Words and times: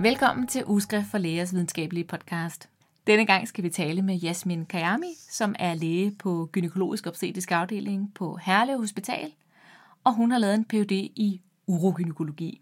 Velkommen 0.00 0.46
til 0.46 0.64
Ugeskrift 0.66 1.06
for 1.10 1.18
Lægers 1.18 1.52
videnskabelige 1.52 2.04
podcast. 2.04 2.68
Denne 3.06 3.26
gang 3.26 3.48
skal 3.48 3.64
vi 3.64 3.70
tale 3.70 4.02
med 4.02 4.16
Jasmin 4.16 4.66
Kayami, 4.66 5.14
som 5.30 5.54
er 5.58 5.74
læge 5.74 6.16
på 6.18 6.48
gynækologisk 6.52 7.06
obstetrisk 7.06 7.52
afdeling 7.52 8.14
på 8.14 8.36
Herlev 8.36 8.78
Hospital, 8.78 9.32
og 10.04 10.14
hun 10.14 10.30
har 10.30 10.38
lavet 10.38 10.54
en 10.54 10.64
Ph.D. 10.64 10.92
i 10.92 11.40
urogynækologi. 11.66 12.60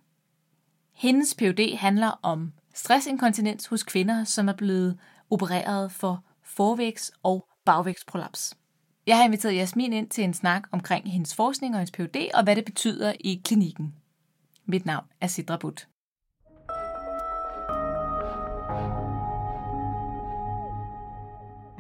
Hendes 0.95 1.35
Ph.D. 1.35 1.77
handler 1.77 2.21
om 2.23 2.53
stressinkontinens 2.75 3.67
hos 3.67 3.83
kvinder, 3.83 4.25
som 4.25 4.49
er 4.49 4.57
blevet 4.57 4.99
opereret 5.31 5.93
for 5.93 6.25
forvækst 6.43 7.13
og 7.23 7.49
bagvækstprolaps. 7.65 8.57
Jeg 9.07 9.17
har 9.17 9.25
inviteret 9.25 9.57
Jasmin 9.57 9.93
ind 9.93 10.09
til 10.09 10.25
en 10.25 10.35
snak 10.35 10.63
omkring 10.73 11.13
hendes 11.13 11.35
forskning 11.35 11.75
og 11.75 11.79
hendes 11.79 11.93
Ph.D. 11.93 12.31
og 12.35 12.45
hvad 12.45 12.57
det 12.57 12.65
betyder 12.65 13.13
i 13.21 13.43
klinikken. 13.45 13.95
Mit 14.67 14.87
navn 14.87 15.05
er 15.21 15.27
Sidra 15.27 15.57
Butt. 15.57 15.89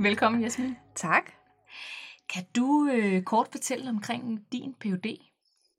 Velkommen, 0.00 0.42
Jasmin. 0.42 0.76
Tak. 0.94 1.30
Kan 2.28 2.44
du 2.56 2.88
øh, 2.92 3.22
kort 3.22 3.48
fortælle 3.50 3.90
omkring 3.90 4.46
din 4.52 4.74
Ph.D.? 4.74 5.16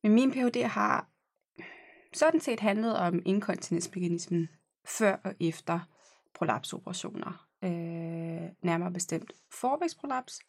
Men 0.03 0.13
min 0.13 0.31
Ph.D. 0.31 0.63
har 0.63 1.07
sådan 2.13 2.39
set 2.39 2.59
handlet 2.59 2.97
om 2.97 3.21
inkontinensmekanismen 3.25 4.49
før 4.87 5.15
og 5.23 5.33
efter 5.39 5.79
prolapsoperationer. 6.35 7.47
Øh, 7.63 8.49
nærmere 8.61 8.91
bestemt 8.91 9.31
forvægsprolaps 9.51 10.39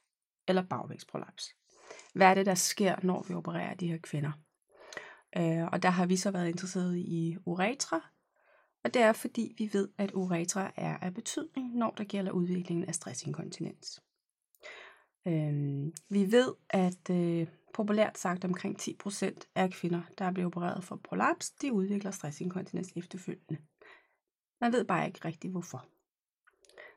eller 0.48 0.62
bagvægsprolaps. 0.62 1.54
Hvad 2.14 2.26
er 2.26 2.34
det, 2.34 2.46
der 2.46 2.54
sker, 2.54 2.96
når 3.02 3.24
vi 3.28 3.34
opererer 3.34 3.74
de 3.74 3.88
her 3.88 3.98
kvinder? 4.02 4.32
Øh, 5.37 5.66
og 5.73 5.82
der 5.82 5.90
har 5.90 6.06
vi 6.06 6.16
så 6.16 6.30
været 6.30 6.48
interesseret 6.48 6.96
i 6.96 7.37
uretra, 7.46 8.00
og 8.88 8.94
det 8.94 9.02
er 9.02 9.12
fordi 9.12 9.54
vi 9.58 9.70
ved, 9.72 9.88
at 9.98 10.10
uretra 10.14 10.72
er 10.76 10.98
af 10.98 11.14
betydning, 11.14 11.74
når 11.76 11.90
der 11.90 12.04
gælder 12.04 12.32
udviklingen 12.32 12.84
af 12.84 12.94
stressinkontinens. 12.94 14.02
Øhm, 15.26 15.92
vi 16.08 16.32
ved, 16.32 16.54
at 16.70 17.10
øh, 17.10 17.48
populært 17.74 18.18
sagt 18.18 18.44
omkring 18.44 18.80
10% 18.80 19.52
af 19.54 19.70
kvinder, 19.70 20.02
der 20.18 20.24
er 20.24 20.32
blevet 20.32 20.46
opereret 20.46 20.84
for 20.84 20.96
prolaps, 20.96 21.50
de 21.50 21.72
udvikler 21.72 22.10
stressinkontinens 22.10 22.92
efterfølgende. 22.96 23.59
Man 24.60 24.72
ved 24.72 24.84
bare 24.84 25.06
ikke 25.06 25.20
rigtig 25.24 25.50
hvorfor. 25.50 25.88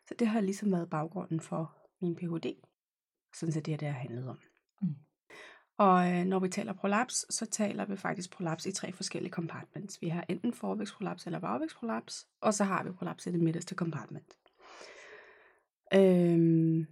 Så 0.07 0.15
det 0.19 0.27
har 0.27 0.41
ligesom 0.41 0.71
været 0.71 0.89
baggrunden 0.89 1.39
for 1.39 1.77
min 2.01 2.15
Ph.D. 2.15 2.55
Sådan 3.35 3.53
set 3.53 3.65
det, 3.65 3.79
det 3.79 3.87
har 3.87 3.99
handlet 3.99 4.27
om. 4.27 4.39
Mm. 4.81 4.95
Og 5.81 6.11
øh, 6.11 6.25
når 6.25 6.39
vi 6.39 6.49
taler 6.49 6.73
prolaps, 6.73 7.35
så 7.35 7.45
taler 7.45 7.85
vi 7.85 7.95
faktisk 7.95 8.31
prolaps 8.31 8.65
i 8.65 8.71
tre 8.71 8.91
forskellige 8.91 9.31
compartments. 9.31 10.01
Vi 10.01 10.07
har 10.07 10.25
enten 10.29 10.53
forvægsprolaps 10.53 11.25
eller 11.25 11.39
bagvægsprolaps, 11.39 12.27
og 12.41 12.53
så 12.53 12.63
har 12.63 12.83
vi 12.83 12.91
prolaps 12.91 13.27
i 13.27 13.31
det 13.31 13.39
midterste 13.39 13.75
compartment. 13.75 14.37
Øhm, 15.93 16.87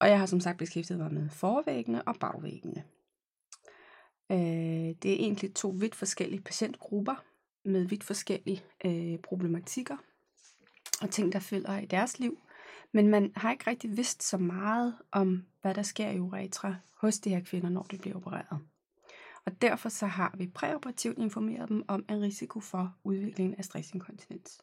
og 0.00 0.08
jeg 0.08 0.18
har 0.18 0.26
som 0.26 0.40
sagt 0.40 0.58
beskæftiget 0.58 1.00
mig 1.00 1.12
med 1.12 1.30
forvæggene 1.30 2.02
og 2.02 2.16
bagvæggene. 2.16 2.84
Øh, 4.32 4.94
det 5.02 5.10
er 5.12 5.16
egentlig 5.18 5.54
to 5.54 5.68
vidt 5.68 5.94
forskellige 5.94 6.42
patientgrupper 6.42 7.24
med 7.64 7.84
vidt 7.84 8.04
forskellige 8.04 8.64
øh, 8.84 9.18
problematikker 9.18 9.96
og 11.02 11.10
ting, 11.10 11.32
der 11.32 11.38
følger 11.38 11.78
i 11.78 11.86
deres 11.86 12.18
liv. 12.18 12.38
Men 12.92 13.08
man 13.08 13.32
har 13.36 13.52
ikke 13.52 13.70
rigtig 13.70 13.96
vidst 13.96 14.22
så 14.22 14.38
meget 14.38 14.94
om, 15.12 15.44
hvad 15.64 15.74
der 15.74 15.82
sker 15.82 16.10
i 16.10 16.20
uretra 16.20 16.74
hos 16.96 17.18
de 17.18 17.30
her 17.30 17.40
kvinder, 17.40 17.68
når 17.68 17.82
de 17.82 17.98
bliver 17.98 18.16
opereret. 18.16 18.58
Og 19.44 19.62
derfor 19.62 19.88
så 19.88 20.06
har 20.06 20.34
vi 20.38 20.46
præoperativt 20.46 21.18
informeret 21.18 21.68
dem 21.68 21.84
om 21.88 22.04
en 22.08 22.20
risiko 22.20 22.60
for 22.60 22.94
udviklingen 23.04 23.54
af 23.54 23.64
stressinkontinens. 23.64 24.62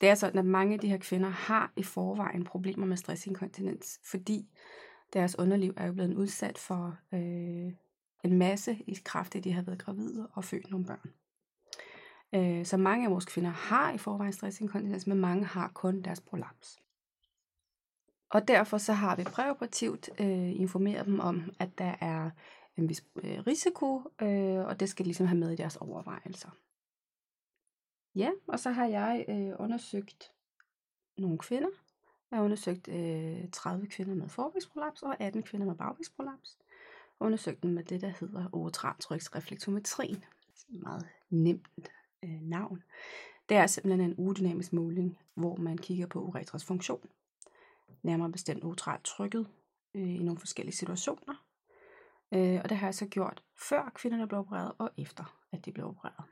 Det 0.00 0.08
er 0.08 0.14
sådan, 0.14 0.38
at 0.38 0.44
mange 0.44 0.74
af 0.74 0.80
de 0.80 0.88
her 0.88 0.98
kvinder 0.98 1.28
har 1.28 1.72
i 1.76 1.82
forvejen 1.82 2.44
problemer 2.44 2.86
med 2.86 2.96
stressinkontinens, 2.96 4.00
fordi 4.04 4.48
deres 5.12 5.38
underliv 5.38 5.74
er 5.76 5.86
jo 5.86 5.92
blevet 5.92 6.14
udsat 6.14 6.58
for 6.58 6.96
øh, 7.12 7.72
en 8.24 8.38
masse 8.38 8.76
i 8.86 8.98
kraft 9.04 9.34
af, 9.34 9.38
at 9.38 9.44
de 9.44 9.52
har 9.52 9.62
været 9.62 9.78
gravide 9.78 10.28
og 10.32 10.44
født 10.44 10.70
nogle 10.70 10.86
børn. 10.86 11.12
Øh, 12.34 12.66
så 12.66 12.76
mange 12.76 13.04
af 13.04 13.10
vores 13.10 13.24
kvinder 13.24 13.50
har 13.50 13.92
i 13.92 13.98
forvejen 13.98 14.32
stressinkontinens, 14.32 15.06
men 15.06 15.18
mange 15.18 15.44
har 15.44 15.68
kun 15.68 16.02
deres 16.02 16.20
prolaps. 16.20 16.78
Og 18.32 18.48
derfor 18.48 18.78
så 18.78 18.92
har 18.92 19.16
vi 19.16 19.24
præoperativt 19.24 20.10
øh, 20.20 20.60
informeret 20.60 21.06
dem 21.06 21.20
om, 21.20 21.52
at 21.58 21.78
der 21.78 21.94
er 22.00 22.30
en 22.76 22.88
vis 22.88 23.04
øh, 23.22 23.38
risiko, 23.46 24.02
øh, 24.22 24.66
og 24.66 24.80
det 24.80 24.88
skal 24.88 25.04
ligesom 25.04 25.26
have 25.26 25.38
med 25.38 25.50
i 25.52 25.56
deres 25.56 25.76
overvejelser. 25.76 26.50
Ja, 28.14 28.30
og 28.48 28.58
så 28.58 28.70
har 28.70 28.86
jeg 28.86 29.24
øh, 29.28 29.52
undersøgt 29.58 30.32
nogle 31.18 31.38
kvinder. 31.38 31.68
Jeg 32.30 32.38
har 32.38 32.44
undersøgt 32.44 32.88
øh, 32.88 33.50
30 33.52 33.86
kvinder 33.86 34.14
med 34.14 34.28
forvægtsprolaps 34.28 35.02
og 35.02 35.20
18 35.20 35.42
kvinder 35.42 35.66
med 35.66 35.74
bagvægsprolaps. 35.74 36.58
Undersøgt 37.20 37.62
dem 37.62 37.70
med 37.70 37.84
det, 37.84 38.00
der 38.00 38.12
hedder 38.20 38.48
otraltryksreflektometri. 38.52 40.06
Det 40.08 40.24
er 40.68 40.74
et 40.74 40.82
meget 40.82 41.06
nemt 41.30 41.92
øh, 42.22 42.40
navn. 42.42 42.82
Det 43.48 43.56
er 43.56 43.66
simpelthen 43.66 44.10
en 44.10 44.14
udynamisk 44.14 44.72
måling, 44.72 45.18
hvor 45.34 45.56
man 45.56 45.78
kigger 45.78 46.06
på 46.06 46.20
uretras 46.20 46.64
funktion 46.64 47.08
nærmere 48.02 48.32
bestemt 48.32 48.62
neutralt 48.62 49.04
trykket 49.04 49.46
øh, 49.94 50.14
i 50.14 50.22
nogle 50.22 50.38
forskellige 50.38 50.76
situationer. 50.76 51.46
Øh, 52.34 52.60
og 52.64 52.68
det 52.68 52.76
har 52.76 52.86
jeg 52.86 52.94
så 52.94 53.06
gjort 53.06 53.42
før 53.68 53.92
kvinderne 53.94 54.28
blev 54.28 54.40
opereret 54.40 54.72
og 54.78 54.90
efter 54.98 55.38
at 55.52 55.64
de 55.64 55.72
blev 55.72 55.86
opereret. 55.86 56.24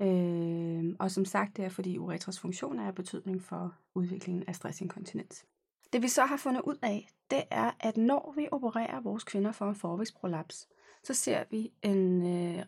Øh, 0.00 0.96
og 1.00 1.10
som 1.10 1.24
sagt, 1.24 1.56
det 1.56 1.64
er 1.64 1.68
fordi 1.68 1.98
uretras 1.98 2.40
funktion 2.40 2.78
er 2.78 2.86
af 2.86 2.94
betydning 2.94 3.42
for 3.42 3.74
udviklingen 3.94 4.44
af 4.48 4.54
stressinkontinens. 4.54 5.46
Det 5.92 6.02
vi 6.02 6.08
så 6.08 6.24
har 6.24 6.36
fundet 6.36 6.62
ud 6.62 6.78
af, 6.82 7.08
det 7.30 7.42
er, 7.50 7.70
at 7.80 7.96
når 7.96 8.32
vi 8.36 8.48
opererer 8.52 9.00
vores 9.00 9.24
kvinder 9.24 9.52
for 9.52 9.68
en 9.68 9.74
forvækstprolaps, 9.74 10.68
så 11.02 11.14
ser 11.14 11.44
vi 11.50 11.72
en 11.82 12.26
øh, 12.26 12.64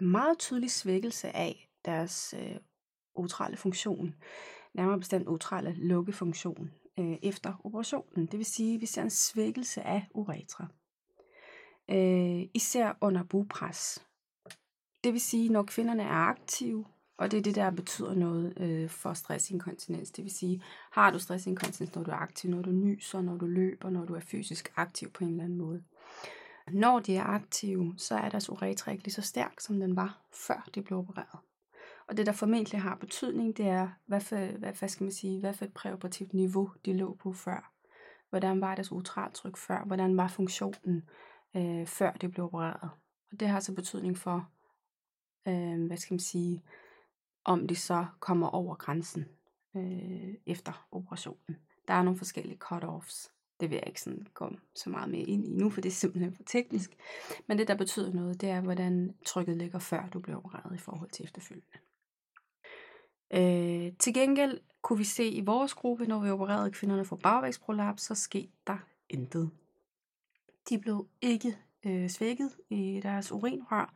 meget 0.00 0.38
tydelig 0.38 0.70
svækkelse 0.70 1.36
af 1.36 1.70
deres 1.84 2.34
øh, 2.38 2.56
utrale 3.14 3.56
funktion 3.56 4.14
nærmere 4.78 4.98
bestemt 4.98 5.28
utrale 5.28 5.72
lukkefunktion 5.72 6.70
øh, 6.98 7.16
efter 7.22 7.60
operationen. 7.64 8.26
Det 8.26 8.38
vil 8.38 8.46
sige, 8.46 8.74
at 8.74 8.80
vi 8.80 8.86
ser 8.86 9.02
en 9.02 9.10
svækkelse 9.10 9.82
af 9.82 10.06
uretra. 10.14 10.66
Øh, 11.90 12.48
især 12.54 12.96
under 13.00 13.22
bugpres. 13.22 14.06
Det 15.04 15.12
vil 15.12 15.20
sige, 15.20 15.48
når 15.48 15.62
kvinderne 15.62 16.02
er 16.02 16.28
aktive, 16.28 16.84
og 17.18 17.30
det 17.30 17.38
er 17.38 17.42
det, 17.42 17.54
der 17.54 17.70
betyder 17.70 18.14
noget 18.14 18.58
øh, 18.60 18.90
for 18.90 19.12
stressinkontinens. 19.12 20.10
Det 20.10 20.24
vil 20.24 20.32
sige, 20.32 20.62
har 20.92 21.10
du 21.10 21.18
stressinkontinens, 21.18 21.94
når 21.94 22.02
du 22.02 22.10
er 22.10 22.14
aktiv, 22.16 22.50
når 22.50 22.62
du 22.62 22.70
nyser, 22.70 23.20
når 23.20 23.36
du 23.36 23.46
løber, 23.46 23.90
når 23.90 24.04
du 24.04 24.14
er 24.14 24.20
fysisk 24.20 24.72
aktiv 24.76 25.10
på 25.10 25.24
en 25.24 25.30
eller 25.30 25.44
anden 25.44 25.58
måde. 25.58 25.82
Når 26.72 27.00
de 27.00 27.16
er 27.16 27.24
aktive, 27.24 27.94
så 27.96 28.14
er 28.14 28.28
deres 28.28 28.50
uretra 28.50 28.90
ikke 28.90 29.04
lige 29.04 29.14
så 29.14 29.22
stærk, 29.22 29.60
som 29.60 29.80
den 29.80 29.96
var, 29.96 30.22
før 30.32 30.68
de 30.74 30.82
blev 30.82 30.98
opereret. 30.98 31.38
Og 32.08 32.16
det, 32.16 32.26
der 32.26 32.32
formentlig 32.32 32.80
har 32.80 32.94
betydning, 32.94 33.56
det 33.56 33.66
er, 33.66 33.88
hvad, 34.06 34.20
for, 34.20 34.36
hvad, 34.36 34.72
hvad 34.72 34.88
skal 34.88 35.04
man 35.04 35.12
sige, 35.12 35.40
hvad 35.40 35.54
for 35.54 35.64
et 35.64 35.74
præoperativt 35.74 36.34
niveau 36.34 36.70
de 36.84 36.92
lå 36.92 37.14
på 37.14 37.32
før. 37.32 37.72
Hvordan 38.30 38.60
var 38.60 38.74
deres 38.74 38.92
ultraltryk 38.92 39.56
før? 39.56 39.84
Hvordan 39.84 40.16
var 40.16 40.28
funktionen, 40.28 41.08
øh, 41.56 41.86
før 41.86 42.12
det 42.12 42.30
blev 42.30 42.44
opereret? 42.44 42.90
Og 43.32 43.40
det 43.40 43.48
har 43.48 43.60
så 43.60 43.74
betydning 43.74 44.18
for, 44.18 44.50
øh, 45.48 45.86
hvad 45.86 45.96
skal 45.96 46.14
man 46.14 46.20
sige, 46.20 46.62
om 47.44 47.68
de 47.68 47.76
så 47.76 48.06
kommer 48.20 48.48
over 48.48 48.74
grænsen 48.74 49.24
øh, 49.76 50.34
efter 50.46 50.86
operationen. 50.92 51.56
Der 51.88 51.94
er 51.94 52.02
nogle 52.02 52.18
forskellige 52.18 52.58
cut-offs. 52.64 53.32
Det 53.60 53.70
vil 53.70 53.76
jeg 53.76 53.86
ikke 53.86 54.00
sådan 54.00 54.26
gå 54.34 54.50
så 54.74 54.90
meget 54.90 55.10
mere 55.10 55.22
ind 55.22 55.46
i 55.46 55.54
nu, 55.54 55.70
for 55.70 55.80
det 55.80 55.88
er 55.88 55.92
simpelthen 55.92 56.34
for 56.34 56.42
teknisk. 56.42 56.96
Men 57.46 57.58
det, 57.58 57.68
der 57.68 57.76
betyder 57.76 58.12
noget, 58.12 58.40
det 58.40 58.48
er, 58.48 58.60
hvordan 58.60 59.14
trykket 59.26 59.56
ligger 59.56 59.78
før 59.78 60.08
du 60.08 60.20
bliver 60.20 60.36
opereret 60.36 60.74
i 60.74 60.78
forhold 60.78 61.10
til 61.10 61.24
efterfølgende. 61.24 61.87
Øh, 63.30 63.92
til 63.98 64.14
gengæld 64.14 64.60
kunne 64.82 64.98
vi 64.98 65.04
se 65.04 65.28
i 65.28 65.40
vores 65.40 65.74
gruppe, 65.74 66.06
når 66.06 66.20
vi 66.20 66.30
opererede 66.30 66.70
kvinderne 66.70 67.04
for 67.04 67.16
bagvægsprolaps, 67.16 68.02
så 68.02 68.14
skete 68.14 68.52
der 68.66 68.78
intet. 69.08 69.50
De 70.68 70.78
blev 70.78 71.06
ikke 71.22 71.58
øh, 71.86 72.08
svækket 72.08 72.50
i 72.68 73.00
deres 73.02 73.32
urinrør. 73.32 73.94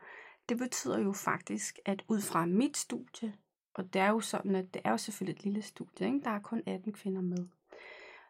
Det 0.49 0.59
betyder 0.59 0.99
jo 0.99 1.13
faktisk, 1.13 1.79
at 1.85 2.05
ud 2.09 2.21
fra 2.21 2.47
mit 2.47 2.77
studie, 2.77 3.35
og 3.75 3.93
det 3.93 4.01
er 4.01 4.09
jo 4.09 4.21
sådan, 4.21 4.55
at 4.55 4.75
det 4.75 4.83
er 4.85 4.91
jo 4.91 4.97
selvfølgelig 4.97 5.39
et 5.39 5.45
lille 5.45 5.63
studie, 5.63 6.07
ikke? 6.07 6.21
der 6.25 6.31
er 6.31 6.41
kun 6.41 6.63
18 6.67 6.93
kvinder 6.93 7.21
med. 7.21 7.47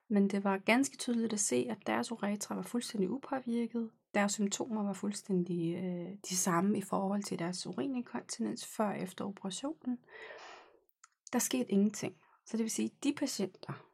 Men 0.09 0.29
det 0.29 0.45
var 0.45 0.59
ganske 0.59 0.97
tydeligt 0.97 1.33
at 1.33 1.41
se, 1.41 1.67
at 1.71 1.79
deres 1.87 2.13
uretra 2.13 2.55
var 2.55 2.63
fuldstændig 2.63 3.11
upåvirket. 3.11 3.91
Deres 4.15 4.33
symptomer 4.33 4.83
var 4.83 4.93
fuldstændig 4.93 5.75
øh, 5.75 6.17
de 6.29 6.37
samme 6.37 6.79
i 6.79 6.83
forhold 6.83 7.23
til 7.23 7.39
deres 7.39 7.67
urininkontinens 7.67 8.67
før 8.67 8.85
og 8.85 8.99
efter 8.99 9.25
operationen. 9.25 9.99
Der 11.33 11.39
skete 11.39 11.73
ingenting. 11.73 12.17
Så 12.47 12.57
det 12.57 12.63
vil 12.63 12.71
sige, 12.71 12.87
at 12.87 13.05
de 13.05 13.13
patienter 13.13 13.89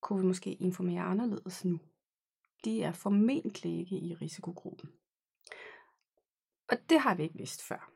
kunne 0.00 0.20
vi 0.20 0.26
måske 0.26 0.52
informere 0.52 1.02
anderledes 1.02 1.64
nu. 1.64 1.80
De 2.64 2.82
er 2.82 2.92
formentlig 2.92 3.78
ikke 3.78 3.96
i 3.96 4.14
risikogruppen. 4.14 4.90
Og 6.68 6.76
det 6.90 7.00
har 7.00 7.14
vi 7.14 7.22
ikke 7.22 7.38
vidst 7.38 7.62
før. 7.62 7.92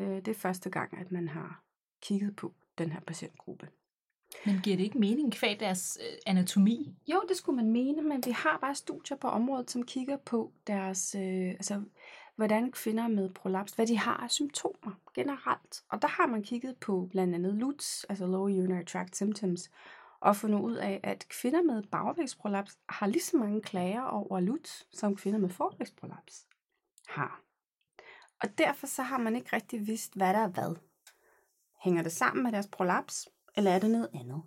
Øh, 0.00 0.16
det 0.16 0.28
er 0.28 0.34
første 0.34 0.70
gang, 0.70 0.98
at 0.98 1.12
man 1.12 1.28
har 1.28 1.64
kigget 2.02 2.36
på 2.36 2.54
den 2.78 2.92
her 2.92 3.00
patientgruppe. 3.00 3.68
Men 4.46 4.60
giver 4.62 4.76
det 4.76 4.84
ikke 4.84 4.98
mening 4.98 5.32
kvad 5.32 5.56
deres 5.56 5.98
øh, 6.00 6.18
anatomi? 6.26 6.96
Jo, 7.06 7.22
det 7.28 7.36
skulle 7.36 7.56
man 7.56 7.70
mene, 7.72 8.02
men 8.02 8.22
vi 8.26 8.30
har 8.30 8.58
bare 8.60 8.74
studier 8.74 9.16
på 9.16 9.28
området, 9.28 9.70
som 9.70 9.82
kigger 9.82 10.16
på 10.16 10.52
deres, 10.66 11.14
øh, 11.14 11.50
altså, 11.50 11.82
hvordan 12.38 12.72
kvinder 12.72 13.08
med 13.08 13.30
prolaps, 13.30 13.72
hvad 13.72 13.86
de 13.86 13.98
har 13.98 14.16
af 14.16 14.30
symptomer 14.30 15.00
generelt. 15.14 15.84
Og 15.88 16.02
der 16.02 16.08
har 16.08 16.26
man 16.26 16.42
kigget 16.42 16.76
på 16.76 17.08
blandt 17.10 17.34
andet 17.34 17.54
LUTS, 17.54 18.04
altså 18.04 18.26
Low 18.26 18.42
Urinary 18.42 18.84
Tract 18.84 19.16
Symptoms, 19.16 19.70
og 20.20 20.36
fundet 20.36 20.60
ud 20.60 20.74
af, 20.74 21.00
at 21.02 21.26
kvinder 21.28 21.62
med 21.62 21.82
bagvægsprolaps 21.82 22.78
har 22.88 23.06
lige 23.06 23.22
så 23.22 23.36
mange 23.36 23.62
klager 23.62 24.02
over 24.02 24.40
LUTS, 24.40 24.86
som 24.92 25.16
kvinder 25.16 25.40
med 25.40 25.48
forvægsprolaps 25.48 26.46
har. 27.08 27.42
Og 28.42 28.58
derfor 28.58 28.86
så 28.86 29.02
har 29.02 29.18
man 29.18 29.36
ikke 29.36 29.56
rigtig 29.56 29.86
vidst, 29.86 30.14
hvad 30.16 30.34
der 30.34 30.40
er 30.40 30.48
hvad. 30.48 30.76
Hænger 31.80 32.02
det 32.02 32.12
sammen 32.12 32.42
med 32.42 32.52
deres 32.52 32.66
prolaps, 32.66 33.28
eller 33.56 33.70
er 33.70 33.78
det 33.78 33.90
noget 33.90 34.08
andet? 34.14 34.42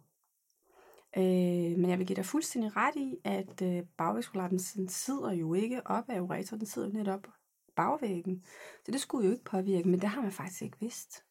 Øh, 1.17 1.79
men 1.79 1.89
jeg 1.89 1.99
vil 1.99 2.07
give 2.07 2.15
dig 2.15 2.25
fuldstændig 2.25 2.75
ret 2.75 2.95
i, 2.95 3.17
at 3.23 3.61
øh, 3.61 3.83
bagvægsprolapsen 3.97 4.87
sidder 4.87 5.31
jo 5.31 5.53
ikke 5.53 5.87
op 5.87 6.09
af 6.09 6.19
ureter, 6.19 6.57
den 6.57 6.65
sidder 6.65 6.87
jo 6.87 6.93
netop 6.93 7.27
bagvæggen. 7.75 8.43
Så 8.85 8.91
det 8.91 9.01
skulle 9.01 9.27
jo 9.27 9.31
ikke 9.31 9.43
påvirke, 9.43 9.89
men 9.89 10.01
det 10.01 10.09
har 10.09 10.21
man 10.21 10.31
faktisk 10.31 10.61
ikke 10.61 10.77
vidst. 10.79 11.23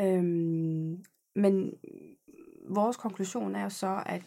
Øhm, 0.00 1.04
men 1.34 1.74
vores 2.68 2.96
konklusion 2.96 3.54
er 3.54 3.62
jo 3.62 3.68
så, 3.68 4.02
at 4.06 4.22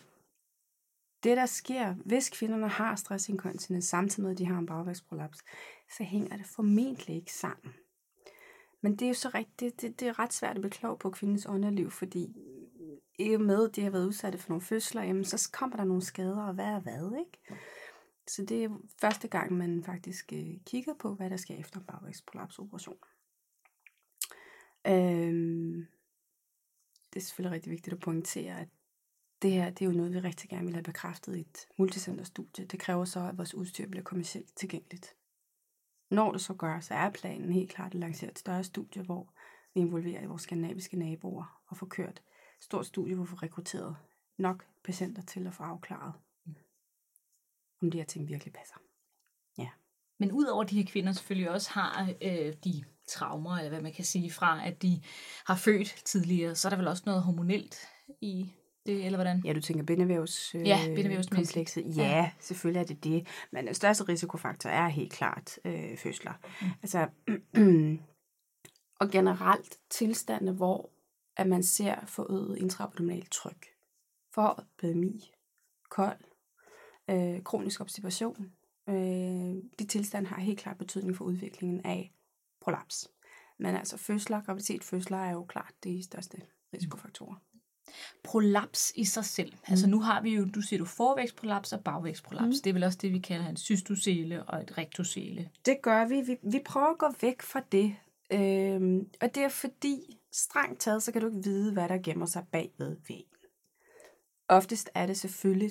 det, 1.23 1.37
der 1.37 1.45
sker, 1.45 1.93
hvis 1.93 2.29
kvinderne 2.29 2.67
har 2.67 2.95
stressinkontinens, 2.95 3.85
samtidig 3.85 4.23
med, 4.23 4.31
at 4.31 4.37
de 4.37 4.45
har 4.45 4.59
en 4.59 4.65
bagvægsprolaps, 4.65 5.43
så 5.97 6.03
hænger 6.03 6.37
det 6.37 6.45
formentlig 6.45 7.15
ikke 7.15 7.33
sammen. 7.33 7.73
Men 8.81 8.91
det 8.91 9.01
er 9.01 9.07
jo 9.07 9.13
så 9.13 9.29
rigtigt, 9.29 9.59
det, 9.59 9.81
det, 9.81 9.99
det 9.99 10.07
er 10.07 10.19
ret 10.19 10.33
svært 10.33 10.55
at 10.55 10.61
blive 10.61 10.71
klog 10.71 10.99
på 10.99 11.09
kvindens 11.09 11.45
underliv, 11.45 11.91
fordi 11.91 12.35
i 13.19 13.33
og 13.33 13.41
med, 13.41 13.69
at 13.69 13.75
de 13.75 13.81
har 13.81 13.89
været 13.89 14.07
udsatte 14.07 14.38
for 14.38 14.49
nogle 14.49 14.61
fødsler, 14.61 15.03
jamen, 15.03 15.25
så 15.25 15.49
kommer 15.53 15.75
der 15.75 15.83
nogle 15.83 16.01
skader, 16.01 16.43
og 16.43 16.53
hvad 16.53 16.65
er 16.65 16.79
hvad, 16.79 17.19
ikke? 17.19 17.61
Så 18.27 18.45
det 18.45 18.63
er 18.63 18.69
første 19.01 19.27
gang, 19.27 19.54
man 19.54 19.83
faktisk 19.83 20.33
øh, 20.33 20.57
kigger 20.66 20.94
på, 21.00 21.16
hvad 21.16 21.30
der 21.30 21.38
sker 21.38 21.56
efter 21.56 21.80
en 21.80 21.86
bagvægsprolapsoperation. 21.86 22.98
Øhm, 24.88 25.88
det 27.13 27.19
er 27.19 27.24
selvfølgelig 27.24 27.56
rigtig 27.56 27.72
vigtigt 27.72 27.94
at 27.94 28.00
pointere, 28.00 28.60
at 28.60 28.68
det 29.42 29.51
her 29.51 29.69
det 29.69 29.81
er 29.81 29.89
jo 29.89 29.98
noget, 29.98 30.13
vi 30.13 30.19
rigtig 30.19 30.50
gerne 30.50 30.66
vil 30.66 30.74
have 30.74 30.83
bekræftet 30.83 31.36
i 31.36 31.39
et 31.39 31.68
multicenterstudie. 31.77 32.66
Det 32.66 32.80
kræver 32.80 33.06
så, 33.06 33.19
at 33.19 33.38
vores 33.38 33.54
udstyr 33.54 33.88
bliver 33.88 34.04
kommercielt 34.04 34.56
tilgængeligt. 34.56 35.16
Når 36.10 36.31
det 36.31 36.42
så 36.42 36.54
gør, 36.54 36.80
så 36.80 36.94
er 36.94 37.10
planen 37.10 37.51
helt 37.51 37.72
klart 37.72 37.94
at 37.94 38.00
lancere 38.00 38.31
et 38.31 38.39
større 38.39 38.63
studie, 38.63 39.04
hvor 39.04 39.33
vi 39.74 39.81
involverer 39.81 40.27
vores 40.27 40.42
skandinaviske 40.42 40.98
naboer 40.98 41.62
og 41.68 41.77
får 41.77 41.86
kørt 41.86 42.19
et 42.57 42.63
stort 42.63 42.86
studie, 42.86 43.16
hvor 43.16 43.24
vi 43.24 43.30
får 43.30 43.44
rekrutteret 43.44 43.95
nok 44.38 44.66
patienter 44.83 45.22
til 45.22 45.48
at 45.48 45.54
få 45.54 45.63
afklaret, 45.63 46.13
om 47.85 47.91
de 47.91 47.97
her 47.97 48.05
ting 48.05 48.27
virkelig 48.27 48.53
passer. 48.53 48.75
Ja. 49.57 49.69
Men 50.19 50.31
udover 50.31 50.63
de 50.63 50.75
her 50.75 50.91
kvinder 50.91 51.11
selvfølgelig 51.11 51.51
også 51.51 51.69
har 51.71 52.13
øh, 52.21 52.53
de 52.63 52.83
traumer, 53.07 53.57
eller 53.57 53.69
hvad 53.69 53.81
man 53.81 53.93
kan 53.93 54.05
sige, 54.05 54.31
fra 54.31 54.67
at 54.67 54.81
de 54.81 55.01
har 55.45 55.55
født 55.55 56.01
tidligere, 56.05 56.55
så 56.55 56.67
er 56.67 56.69
der 56.69 56.77
vel 56.77 56.87
også 56.87 57.03
noget 57.05 57.23
hormonelt 57.23 57.77
i 58.21 58.51
det, 58.85 59.05
eller 59.05 59.17
hvordan? 59.17 59.41
Ja, 59.45 59.53
du 59.53 59.61
tænker 59.61 59.83
bindevævs, 59.83 60.55
øh, 60.55 60.67
ja, 60.67 60.79
bindevævskomplekset. 60.95 61.97
Ja, 61.97 62.03
ja, 62.03 62.31
selvfølgelig 62.39 62.81
er 62.81 62.85
det 62.85 63.03
det. 63.03 63.27
Men 63.51 63.65
den 63.65 63.75
største 63.75 64.03
risikofaktor 64.07 64.69
er 64.69 64.88
helt 64.88 65.13
klart 65.13 65.59
øh, 65.65 65.97
fødsler. 65.97 66.33
Mm. 66.61 66.67
Altså, 66.81 67.07
og 69.01 69.09
generelt 69.09 69.77
tilstande, 69.89 70.51
hvor 70.53 70.89
at 71.38 71.47
man 71.47 71.63
ser 71.63 72.05
forøget 72.05 72.57
intraabdominalt 72.57 73.31
tryk, 73.31 73.65
for 74.33 74.63
BMI, 74.77 75.31
kold, 75.89 76.17
øh, 77.09 77.43
kronisk 77.43 77.81
obstipation. 77.81 78.51
Øh, 78.89 78.95
de 79.79 79.85
tilstande 79.89 80.27
har 80.27 80.41
helt 80.41 80.59
klart 80.59 80.77
betydning 80.77 81.15
for 81.15 81.25
udviklingen 81.25 81.81
af 81.85 82.13
prolaps. 82.61 83.07
Men 83.59 83.75
altså 83.75 83.97
fødsler, 83.97 84.41
graviditet, 84.41 84.83
fødsler 84.83 85.17
er 85.17 85.31
jo 85.31 85.43
klart 85.43 85.73
de 85.83 86.03
største 86.03 86.37
risikofaktorer. 86.73 87.35
Prolaps 88.23 88.91
i 88.95 89.05
sig 89.05 89.25
selv. 89.25 89.51
Mm. 89.53 89.59
Altså 89.67 89.87
nu 89.87 89.99
har 89.99 90.21
vi 90.21 90.35
jo, 90.35 90.45
du 90.45 90.61
siger 90.61 90.77
du 90.77 90.85
forvægsprolaps 90.85 91.73
og 91.73 91.83
bagvægsprolaps. 91.83 92.45
Mm. 92.45 92.61
Det 92.63 92.67
er 92.67 92.73
vel 92.73 92.83
også 92.83 92.97
det, 93.01 93.11
vi 93.11 93.19
kalder 93.19 93.47
en 93.47 93.57
cystosele 93.57 94.43
og 94.43 94.61
et 94.61 94.77
rektosele. 94.77 95.49
Det 95.65 95.77
gør 95.81 96.07
vi. 96.07 96.21
Vi, 96.21 96.37
vi 96.43 96.61
prøver 96.65 96.87
at 96.87 96.97
gå 96.97 97.13
væk 97.21 97.41
fra 97.41 97.61
det. 97.71 97.95
Øhm, 98.31 99.09
og 99.21 99.35
det 99.35 99.43
er 99.43 99.49
fordi, 99.49 100.19
strengt 100.31 100.79
taget, 100.79 101.03
så 101.03 101.11
kan 101.11 101.21
du 101.21 101.27
ikke 101.27 101.43
vide, 101.43 101.73
hvad 101.73 101.89
der 101.89 101.97
gemmer 101.97 102.25
sig 102.25 102.45
bagved 102.51 102.97
væggen. 103.07 103.34
Oftest 104.47 104.89
er 104.95 105.06
det 105.06 105.18
selvfølgelig 105.18 105.68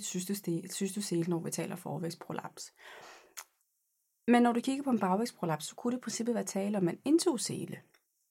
et 0.64 0.72
cystocele, 0.72 1.24
når 1.28 1.40
vi 1.40 1.50
taler 1.50 1.76
forvægsprolaps. 1.76 2.72
Men 4.28 4.42
når 4.42 4.52
du 4.52 4.60
kigger 4.60 4.84
på 4.84 4.90
en 4.90 4.98
bagvægsprolaps, 4.98 5.64
så 5.64 5.74
kunne 5.74 5.92
det 5.92 5.98
i 5.98 6.00
princippet 6.00 6.34
være 6.34 6.44
tale 6.44 6.78
om 6.78 6.88
en 6.88 6.98
intusele, 7.04 7.82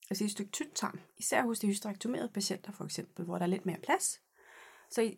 Altså 0.09 0.23
et 0.23 0.31
stykke 0.31 0.51
tyndtarm. 0.51 0.99
Især 1.17 1.41
hos 1.41 1.59
de 1.59 1.67
hysterektomerede 1.67 2.29
patienter 2.33 2.71
for 2.71 2.85
eksempel, 2.85 3.25
hvor 3.25 3.37
der 3.37 3.45
er 3.45 3.49
lidt 3.49 3.65
mere 3.65 3.77
plads. 3.83 4.21
Så 4.89 5.13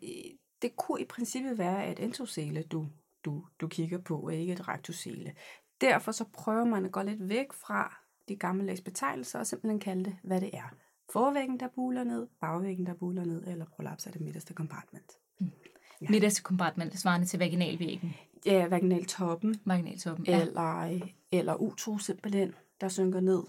det 0.62 0.76
kunne 0.76 1.00
i 1.00 1.04
princippet 1.04 1.58
være 1.58 1.92
et 1.92 1.98
intosele, 1.98 2.62
du, 2.62 2.88
du, 3.24 3.46
du 3.60 3.68
kigger 3.68 3.98
på, 3.98 4.20
og 4.20 4.34
ikke 4.34 4.52
et 4.52 4.68
rektosele. 4.68 5.34
Derfor 5.80 6.12
så 6.12 6.24
prøver 6.32 6.64
man 6.64 6.84
at 6.84 6.92
gå 6.92 7.02
lidt 7.02 7.28
væk 7.28 7.52
fra 7.52 7.96
de 8.28 8.36
gamle 8.36 8.76
betegnelser 8.84 9.38
og 9.38 9.46
simpelthen 9.46 9.80
kalde 9.80 10.04
det, 10.04 10.16
hvad 10.24 10.40
det 10.40 10.50
er. 10.52 10.74
Forvæggen, 11.12 11.60
der 11.60 11.68
buler 11.74 12.04
ned, 12.04 12.26
bagvæggen, 12.40 12.86
der 12.86 12.94
buler 12.94 13.24
ned, 13.24 13.46
eller 13.46 13.64
prolaps 13.76 14.06
af 14.06 14.12
det 14.12 14.20
midterste 14.20 14.54
compartment. 14.54 15.12
Mm. 15.40 15.50
Ja. 16.00 16.06
Midterste 16.10 16.42
compartment, 16.42 16.98
svarende 16.98 17.26
til 17.26 17.38
vaginalvæggen. 17.38 18.14
Ja, 18.46 18.66
vaginaltoppen. 18.66 19.60
Vaginaltoppen, 19.64 20.26
ja. 20.26 20.40
Eller, 20.40 21.00
eller 21.32 21.54
utro 21.54 21.98
simpelthen, 21.98 22.54
der 22.80 22.88
synker 22.88 23.20
ned. 23.20 23.42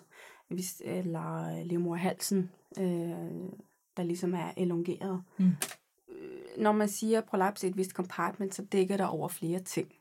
Eller 0.81 1.63
livmorhalsen, 1.63 2.51
øh, 2.79 2.85
der 3.97 4.03
ligesom 4.03 4.33
er 4.33 4.51
elongeret. 4.57 5.23
Mm. 5.37 5.51
Når 6.57 6.71
man 6.71 6.89
siger 6.89 7.21
prolaps 7.21 7.63
i 7.63 7.67
et 7.67 7.77
vist 7.77 7.91
compartment, 7.91 8.55
så 8.55 8.63
dækker 8.63 8.97
der 8.97 9.05
over 9.05 9.27
flere 9.27 9.59
ting. 9.59 9.93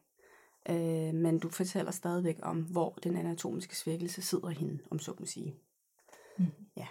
Øh, 0.69 1.15
men 1.15 1.39
du 1.39 1.49
fortæller 1.49 1.91
stadigvæk 1.91 2.39
om, 2.43 2.63
hvor 2.63 2.99
den 3.03 3.17
anatomiske 3.17 3.77
svækkelse 3.77 4.23
sidder 4.23 4.49
hende, 4.49 4.79
om 4.91 4.99
så 4.99 5.15
må 5.21 5.27
sige. 5.27 5.55
Mm. 6.39 6.47
Ja. 6.77 6.87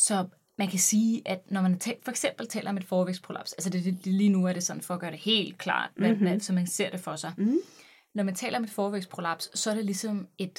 Så 0.00 0.26
man 0.58 0.68
kan 0.68 0.78
sige, 0.78 1.22
at 1.28 1.50
når 1.50 1.62
man 1.62 1.80
for 1.80 2.10
eksempel 2.10 2.48
taler 2.48 2.70
om 2.70 2.76
et 2.76 2.84
forvægtsprolaps, 2.84 3.52
altså 3.52 3.70
det, 3.70 3.84
det, 3.84 4.06
lige 4.06 4.28
nu 4.28 4.46
er 4.46 4.52
det 4.52 4.62
sådan 4.62 4.82
for 4.82 4.94
at 4.94 5.00
gøre 5.00 5.10
det 5.10 5.18
helt 5.18 5.58
klart, 5.58 5.90
hvad, 5.96 6.08
mm-hmm. 6.08 6.26
hvad, 6.26 6.40
så 6.40 6.52
man 6.52 6.66
ser 6.66 6.90
det 6.90 7.00
for 7.00 7.16
sig. 7.16 7.32
Mm-hmm. 7.36 7.58
Når 8.14 8.24
man 8.24 8.34
taler 8.34 8.58
om 8.58 8.64
et 8.64 8.70
forvægtsprolaps, 8.70 9.58
så 9.58 9.70
er 9.70 9.74
det 9.74 9.84
ligesom 9.84 10.28
et 10.38 10.58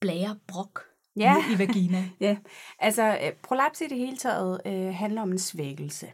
blærebrok 0.00 0.82
ja. 1.16 1.36
i 1.54 1.58
vagina. 1.58 2.04
ja, 2.20 2.36
altså 2.78 3.18
øh, 3.24 3.32
prolaps 3.42 3.80
i 3.80 3.86
det 3.86 3.98
hele 3.98 4.16
taget 4.16 4.60
øh, 4.66 4.94
handler 4.94 5.22
om 5.22 5.32
en 5.32 5.38
svækkelse. 5.38 6.12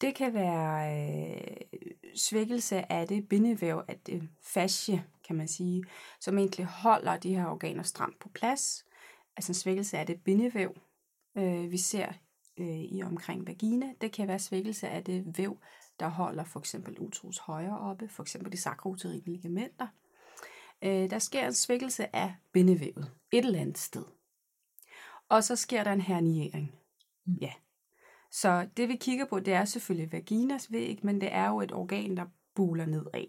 Det 0.00 0.14
kan 0.14 0.34
være 0.34 0.96
øh, 1.02 1.56
svækkelse 2.16 2.92
af 2.92 3.08
det 3.08 3.28
bindevæv, 3.28 3.82
af 3.88 3.96
det 4.06 4.28
fascie, 4.42 5.04
kan 5.26 5.36
man 5.36 5.48
sige, 5.48 5.84
som 6.20 6.38
egentlig 6.38 6.66
holder 6.66 7.16
de 7.16 7.34
her 7.34 7.46
organer 7.46 7.82
stramt 7.82 8.18
på 8.18 8.28
plads. 8.28 8.84
Altså 9.36 9.50
en 9.50 9.54
svækkelse 9.54 9.98
af 9.98 10.06
det 10.06 10.20
bindevæv, 10.24 10.74
øh, 11.38 11.70
vi 11.70 11.78
ser 11.78 12.12
øh, 12.58 12.80
i 12.80 13.02
omkring 13.02 13.46
vagina. 13.46 13.86
Det 14.00 14.12
kan 14.12 14.28
være 14.28 14.38
svækkelse 14.38 14.88
af 14.88 15.04
det 15.04 15.38
væv, 15.38 15.58
der 16.00 16.08
holder 16.08 16.44
for 16.44 16.60
eksempel 16.60 16.98
utros 16.98 17.38
højre 17.38 17.78
oppe, 17.78 18.08
for 18.08 18.22
eksempel 18.22 18.52
de 18.52 18.56
sakrouterine 18.56 19.22
ligamenter. 19.26 19.86
Øh, 20.82 21.10
der 21.10 21.18
sker 21.18 21.46
en 21.46 21.54
svækkelse 21.54 22.16
af 22.16 22.34
bindevævet 22.52 23.12
et 23.32 23.44
eller 23.44 23.60
andet 23.60 23.78
sted. 23.78 24.04
Og 25.28 25.44
så 25.44 25.56
sker 25.56 25.84
der 25.84 25.92
en 25.92 26.00
herniering. 26.00 26.74
Mm. 27.26 27.38
Ja. 27.40 27.52
Så 28.30 28.68
det 28.76 28.88
vi 28.88 28.96
kigger 28.96 29.24
på, 29.24 29.40
det 29.40 29.54
er 29.54 29.64
selvfølgelig 29.64 30.12
vaginas 30.12 30.72
væg, 30.72 31.00
men 31.02 31.20
det 31.20 31.32
er 31.32 31.48
jo 31.48 31.60
et 31.60 31.72
organ, 31.72 32.16
der 32.16 32.26
buler 32.54 32.86
nedad. 32.86 33.26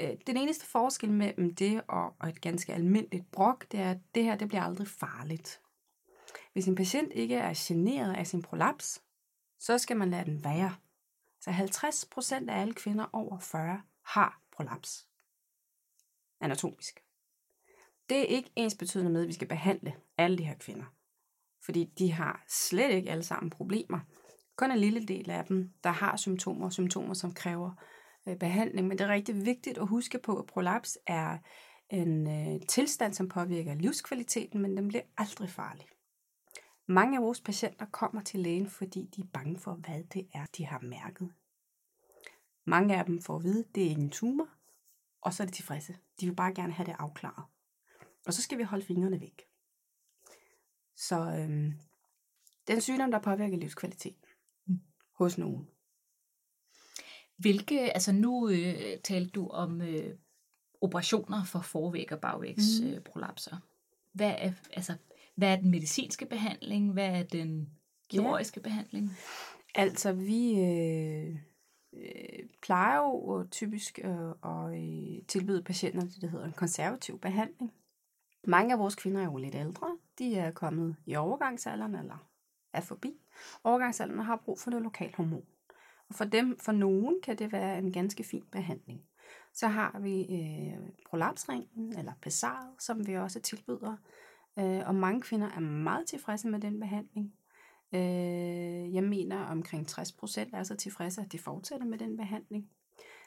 Øh, 0.00 0.16
den 0.26 0.36
eneste 0.36 0.66
forskel 0.66 1.10
mellem 1.10 1.54
det 1.54 1.82
og 1.88 2.28
et 2.28 2.40
ganske 2.40 2.74
almindeligt 2.74 3.30
brok, 3.32 3.72
det 3.72 3.80
er, 3.80 3.90
at 3.90 3.98
det 4.14 4.24
her 4.24 4.36
det 4.36 4.48
bliver 4.48 4.62
aldrig 4.62 4.88
farligt. 4.88 5.60
Hvis 6.56 6.68
en 6.68 6.74
patient 6.74 7.12
ikke 7.12 7.34
er 7.34 7.54
generet 7.56 8.14
af 8.14 8.26
sin 8.26 8.42
prolaps, 8.42 9.02
så 9.58 9.78
skal 9.78 9.96
man 9.96 10.10
lade 10.10 10.24
den 10.24 10.44
være. 10.44 10.74
Så 11.40 11.50
50% 11.50 12.50
af 12.50 12.60
alle 12.60 12.74
kvinder 12.74 13.06
over 13.12 13.38
40 13.38 13.82
har 14.04 14.42
prolaps. 14.52 15.08
Anatomisk. 16.40 17.04
Det 18.08 18.18
er 18.18 18.24
ikke 18.24 18.50
ens 18.56 18.74
betydende 18.74 19.10
med, 19.10 19.22
at 19.22 19.28
vi 19.28 19.32
skal 19.32 19.48
behandle 19.48 19.94
alle 20.18 20.38
de 20.38 20.44
her 20.44 20.54
kvinder. 20.54 20.84
Fordi 21.64 21.84
de 21.98 22.12
har 22.12 22.44
slet 22.48 22.90
ikke 22.90 23.10
alle 23.10 23.24
sammen 23.24 23.50
problemer. 23.50 24.00
Kun 24.56 24.70
en 24.70 24.78
lille 24.78 25.06
del 25.06 25.30
af 25.30 25.44
dem, 25.44 25.72
der 25.84 25.90
har 25.90 26.16
symptomer, 26.16 26.70
symptomer 26.70 27.14
som 27.14 27.34
kræver 27.34 27.70
øh, 28.28 28.36
behandling. 28.38 28.88
Men 28.88 28.98
det 28.98 29.04
er 29.04 29.12
rigtig 29.12 29.46
vigtigt 29.46 29.78
at 29.78 29.88
huske 29.88 30.18
på, 30.18 30.38
at 30.38 30.46
prolaps 30.46 30.98
er 31.06 31.38
en 31.90 32.28
øh, 32.28 32.66
tilstand, 32.68 33.14
som 33.14 33.28
påvirker 33.28 33.74
livskvaliteten, 33.74 34.62
men 34.62 34.76
den 34.76 34.88
bliver 34.88 35.04
aldrig 35.18 35.50
farlig. 35.50 35.86
Mange 36.86 37.16
af 37.16 37.22
vores 37.22 37.40
patienter 37.40 37.86
kommer 37.86 38.22
til 38.22 38.40
lægen, 38.40 38.70
fordi 38.70 39.10
de 39.16 39.20
er 39.20 39.26
bange 39.32 39.58
for, 39.58 39.74
hvad 39.74 40.04
det 40.04 40.28
er, 40.34 40.46
de 40.56 40.66
har 40.66 40.80
mærket. 40.80 41.32
Mange 42.64 42.96
af 42.96 43.04
dem 43.04 43.22
får 43.22 43.36
at 43.36 43.44
vide, 43.44 43.64
at 43.64 43.74
det 43.74 43.84
er 43.84 43.88
ikke 43.88 44.02
en 44.02 44.10
tumor, 44.10 44.48
og 45.20 45.34
så 45.34 45.42
er 45.42 45.46
de 45.46 45.52
tilfredse. 45.52 45.96
De 46.20 46.26
vil 46.26 46.34
bare 46.34 46.54
gerne 46.54 46.72
have 46.72 46.86
det 46.86 46.96
afklaret. 46.98 47.44
Og 48.26 48.34
så 48.34 48.42
skal 48.42 48.58
vi 48.58 48.62
holde 48.62 48.84
fingrene 48.84 49.20
væk. 49.20 49.42
Så 50.96 51.16
øhm, 51.16 51.72
den 52.68 52.80
sygdom, 52.80 53.10
der 53.10 53.18
påvirker 53.18 53.56
livskvalitet 53.56 54.16
mm. 54.66 54.80
hos 55.12 55.38
nogen. 55.38 55.68
Hvilke, 57.36 57.80
altså 57.80 58.12
nu 58.12 58.48
øh, 58.48 59.00
talte 59.04 59.30
du 59.30 59.48
om 59.48 59.80
øh, 59.80 60.18
operationer 60.80 61.44
for 61.44 61.60
forvæg 61.60 62.12
og 62.12 62.20
bagvægs 62.20 62.80
mm. 62.82 62.88
øh, 62.88 63.00
prolapser. 63.00 63.56
Hvad 64.12 64.34
er, 64.38 64.52
altså, 64.72 64.96
hvad 65.36 65.52
er 65.52 65.56
den 65.56 65.70
medicinske 65.70 66.26
behandling? 66.26 66.92
Hvad 66.92 67.08
er 67.08 67.22
den 67.22 67.70
kirurgiske 68.10 68.60
ja. 68.60 68.68
behandling? 68.68 69.10
Altså, 69.74 70.12
vi 70.12 70.60
øh, 70.60 71.36
øh, 71.92 72.48
plejer 72.62 72.96
jo 72.96 73.46
typisk 73.50 73.98
øh, 74.04 74.30
at 74.44 74.78
øh, 74.78 75.26
tilbyde 75.28 75.62
patienter 75.62 76.00
det, 76.00 76.22
der 76.22 76.28
hedder 76.28 76.46
en 76.46 76.52
konservativ 76.52 77.20
behandling. 77.20 77.72
Mange 78.46 78.72
af 78.72 78.78
vores 78.78 78.94
kvinder 78.94 79.20
er 79.20 79.24
jo 79.24 79.36
lidt 79.36 79.54
ældre. 79.54 79.98
De 80.18 80.36
er 80.36 80.50
kommet 80.50 80.96
i 81.06 81.16
overgangsalderen 81.16 81.94
eller 81.94 82.28
er 82.72 82.80
forbi 82.80 83.14
overgangsalderen 83.64 84.20
har 84.20 84.36
brug 84.36 84.58
for 84.58 84.70
noget 84.70 84.82
lokal 84.82 85.14
hormon. 85.16 85.44
Og 86.08 86.14
for 86.14 86.24
dem, 86.24 86.58
for 86.58 86.72
nogen, 86.72 87.20
kan 87.22 87.38
det 87.38 87.52
være 87.52 87.78
en 87.78 87.92
ganske 87.92 88.24
fin 88.24 88.44
behandling. 88.52 89.02
Så 89.54 89.66
har 89.66 89.98
vi 89.98 90.20
øh, 90.20 90.78
prolapsringen, 91.06 91.98
eller 91.98 92.12
pesaret, 92.22 92.68
som 92.78 93.06
vi 93.06 93.16
også 93.16 93.40
tilbyder. 93.40 93.96
Øh, 94.58 94.82
og 94.86 94.94
mange 94.94 95.20
kvinder 95.20 95.48
er 95.48 95.60
meget 95.60 96.06
tilfredse 96.06 96.48
med 96.48 96.60
den 96.60 96.80
behandling. 96.80 97.32
Øh, 97.94 98.94
jeg 98.94 99.04
mener, 99.04 99.38
omkring 99.38 99.88
60 99.88 100.12
procent 100.12 100.54
er 100.54 100.62
så 100.62 100.74
tilfredse, 100.76 101.20
at 101.20 101.32
de 101.32 101.38
fortsætter 101.38 101.86
med 101.86 101.98
den 101.98 102.16
behandling. 102.16 102.70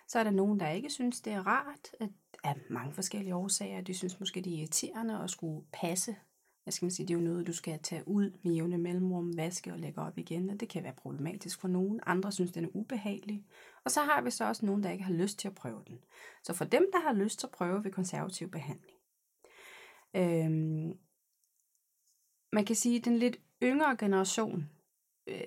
Så 0.08 0.20
er 0.20 0.24
der 0.24 0.32
nogen, 0.32 0.60
der 0.60 0.70
ikke 0.70 0.90
synes, 0.90 1.22
det 1.22 1.34
er 1.34 1.48
rart, 1.48 1.92
at 2.00 2.10
af 2.44 2.56
mange 2.70 2.94
forskellige 2.94 3.36
årsager. 3.36 3.82
De 3.82 3.94
synes 3.94 4.20
måske, 4.20 4.42
det 4.42 4.54
er 4.54 4.58
irriterende 4.58 5.20
at 5.24 5.30
skulle 5.30 5.66
passe. 5.74 6.16
Jeg 6.66 6.74
skal 6.74 6.86
man 6.86 6.92
sige, 6.92 7.08
det 7.08 7.14
er 7.14 7.18
jo 7.18 7.24
noget, 7.24 7.48
du 7.48 7.54
skal 7.54 7.80
tage 7.80 8.08
ud 8.08 8.32
med 8.44 8.54
jævne 8.54 8.78
mellemrum, 8.78 9.38
vaske 9.38 9.74
og 9.74 9.80
lægge 9.80 10.02
op 10.02 10.18
igen, 10.18 10.50
og 10.50 10.60
det 10.60 10.70
kan 10.70 10.84
være 10.84 10.94
problematisk 10.94 11.62
for 11.62 11.68
nogen. 11.68 12.00
Andre 12.06 12.32
synes, 12.32 12.52
den 12.52 12.66
er 12.66 12.70
ubehagelig. 12.74 13.46
Og 13.86 13.92
så 13.92 14.02
har 14.02 14.22
vi 14.22 14.32
så 14.32 14.48
også 14.48 14.66
nogen, 14.66 14.84
der 14.84 14.90
ikke 14.90 15.04
har 15.04 15.14
lyst 15.14 15.40
til 15.40 15.48
at 15.48 15.56
prøve 15.56 15.84
den. 15.88 16.00
Så 16.44 16.54
for 16.54 16.66
dem, 16.66 16.86
der 16.94 17.00
har 17.00 17.14
lyst, 17.14 17.40
til 17.40 17.48
at 17.48 17.52
prøve 17.52 17.84
ved 17.84 17.92
konservativ 17.92 18.52
behandling. 18.52 18.98
Øhm, 20.16 20.94
man 22.54 22.66
kan 22.66 22.76
sige, 22.76 23.00
den 23.00 23.18
lidt 23.18 23.40
yngre 23.64 23.98
generation, 23.98 24.70
øh, 25.28 25.42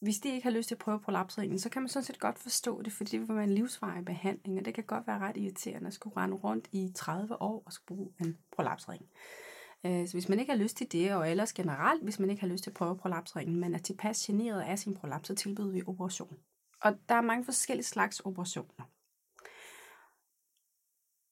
hvis 0.00 0.18
de 0.18 0.28
ikke 0.28 0.42
har 0.42 0.50
lyst 0.50 0.68
til 0.68 0.74
at 0.74 0.78
prøve 0.78 1.00
prolapsringen, 1.00 1.58
så 1.58 1.70
kan 1.70 1.82
man 1.82 1.88
sådan 1.88 2.04
set 2.04 2.20
godt 2.20 2.38
forstå 2.38 2.82
det, 2.82 2.92
fordi 2.92 3.10
det 3.10 3.28
vil 3.28 3.36
være 3.36 3.44
en 3.44 3.54
livsvarig 3.54 4.04
behandling, 4.04 4.58
og 4.58 4.64
det 4.64 4.74
kan 4.74 4.84
godt 4.84 5.06
være 5.06 5.18
ret 5.18 5.36
irriterende 5.36 5.86
at 5.86 5.94
skulle 5.94 6.16
rende 6.16 6.36
rundt 6.36 6.68
i 6.72 6.92
30 6.94 7.42
år 7.42 7.62
og 7.66 7.72
skulle 7.72 7.96
bruge 7.96 8.12
en 8.20 8.38
prolapsring. 8.52 9.06
Øh, 9.86 10.08
så 10.08 10.12
hvis 10.12 10.28
man 10.28 10.40
ikke 10.40 10.52
har 10.52 10.58
lyst 10.58 10.76
til 10.76 10.92
det, 10.92 11.14
og 11.14 11.30
ellers 11.30 11.52
generelt, 11.52 12.02
hvis 12.02 12.18
man 12.18 12.30
ikke 12.30 12.40
har 12.40 12.48
lyst 12.48 12.62
til 12.64 12.70
at 12.70 12.74
prøve 12.74 12.98
prolapsringen, 12.98 13.60
men 13.60 13.74
er 13.74 13.78
tilpas 13.78 14.26
generet 14.26 14.60
af 14.60 14.78
sin 14.78 14.94
prolaps, 14.94 15.28
så 15.28 15.34
tilbyder 15.34 15.70
vi 15.70 15.82
operation. 15.86 16.38
Og 16.80 16.98
der 17.08 17.14
er 17.14 17.20
mange 17.20 17.44
forskellige 17.44 17.86
slags 17.86 18.20
operationer. 18.20 18.84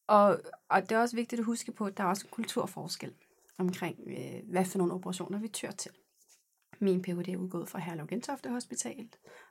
Og, 0.09 0.41
og 0.69 0.83
det 0.83 0.93
er 0.93 0.99
også 0.99 1.17
vigtigt 1.17 1.41
at 1.41 1.47
huske 1.47 1.73
på, 1.73 1.87
at 1.87 1.97
der 1.97 2.05
er 2.05 2.09
også 2.09 2.27
en 2.27 2.31
kulturforskel 2.31 3.15
omkring, 3.59 3.99
øh, 4.07 4.51
hvad 4.51 4.65
for 4.65 4.79
nogle 4.79 4.95
operationer 4.95 5.39
vi 5.39 5.49
tør 5.49 5.71
til. 5.71 5.91
Min 6.81 7.03
Ph.D. 7.03 7.29
er 7.29 7.37
udgået 7.37 7.69
fra 7.69 7.79
Herlev 7.79 8.07
Gentofte 8.07 8.51
Hospital, 8.51 9.09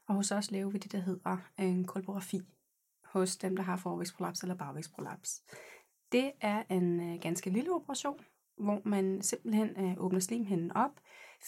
og 0.07 0.15
hos 0.15 0.31
os 0.31 0.51
laver 0.51 0.69
vi 0.69 0.77
det, 0.77 0.91
der 0.91 0.97
hedder 0.97 1.37
en 1.57 1.85
kolpografi 1.85 2.41
hos 3.03 3.37
dem, 3.37 3.55
der 3.55 3.63
har 3.63 3.77
forvækstprolaps 3.77 4.41
eller 4.41 4.55
bagvækstprolaps. 4.55 5.43
Det 6.11 6.31
er 6.41 6.63
en 6.69 7.13
øh, 7.13 7.21
ganske 7.21 7.49
lille 7.49 7.73
operation, 7.73 8.19
hvor 8.57 8.81
man 8.85 9.21
simpelthen 9.21 9.69
øh, 9.69 9.93
åbner 9.97 10.19
slimhinden 10.19 10.71
op, 10.71 10.99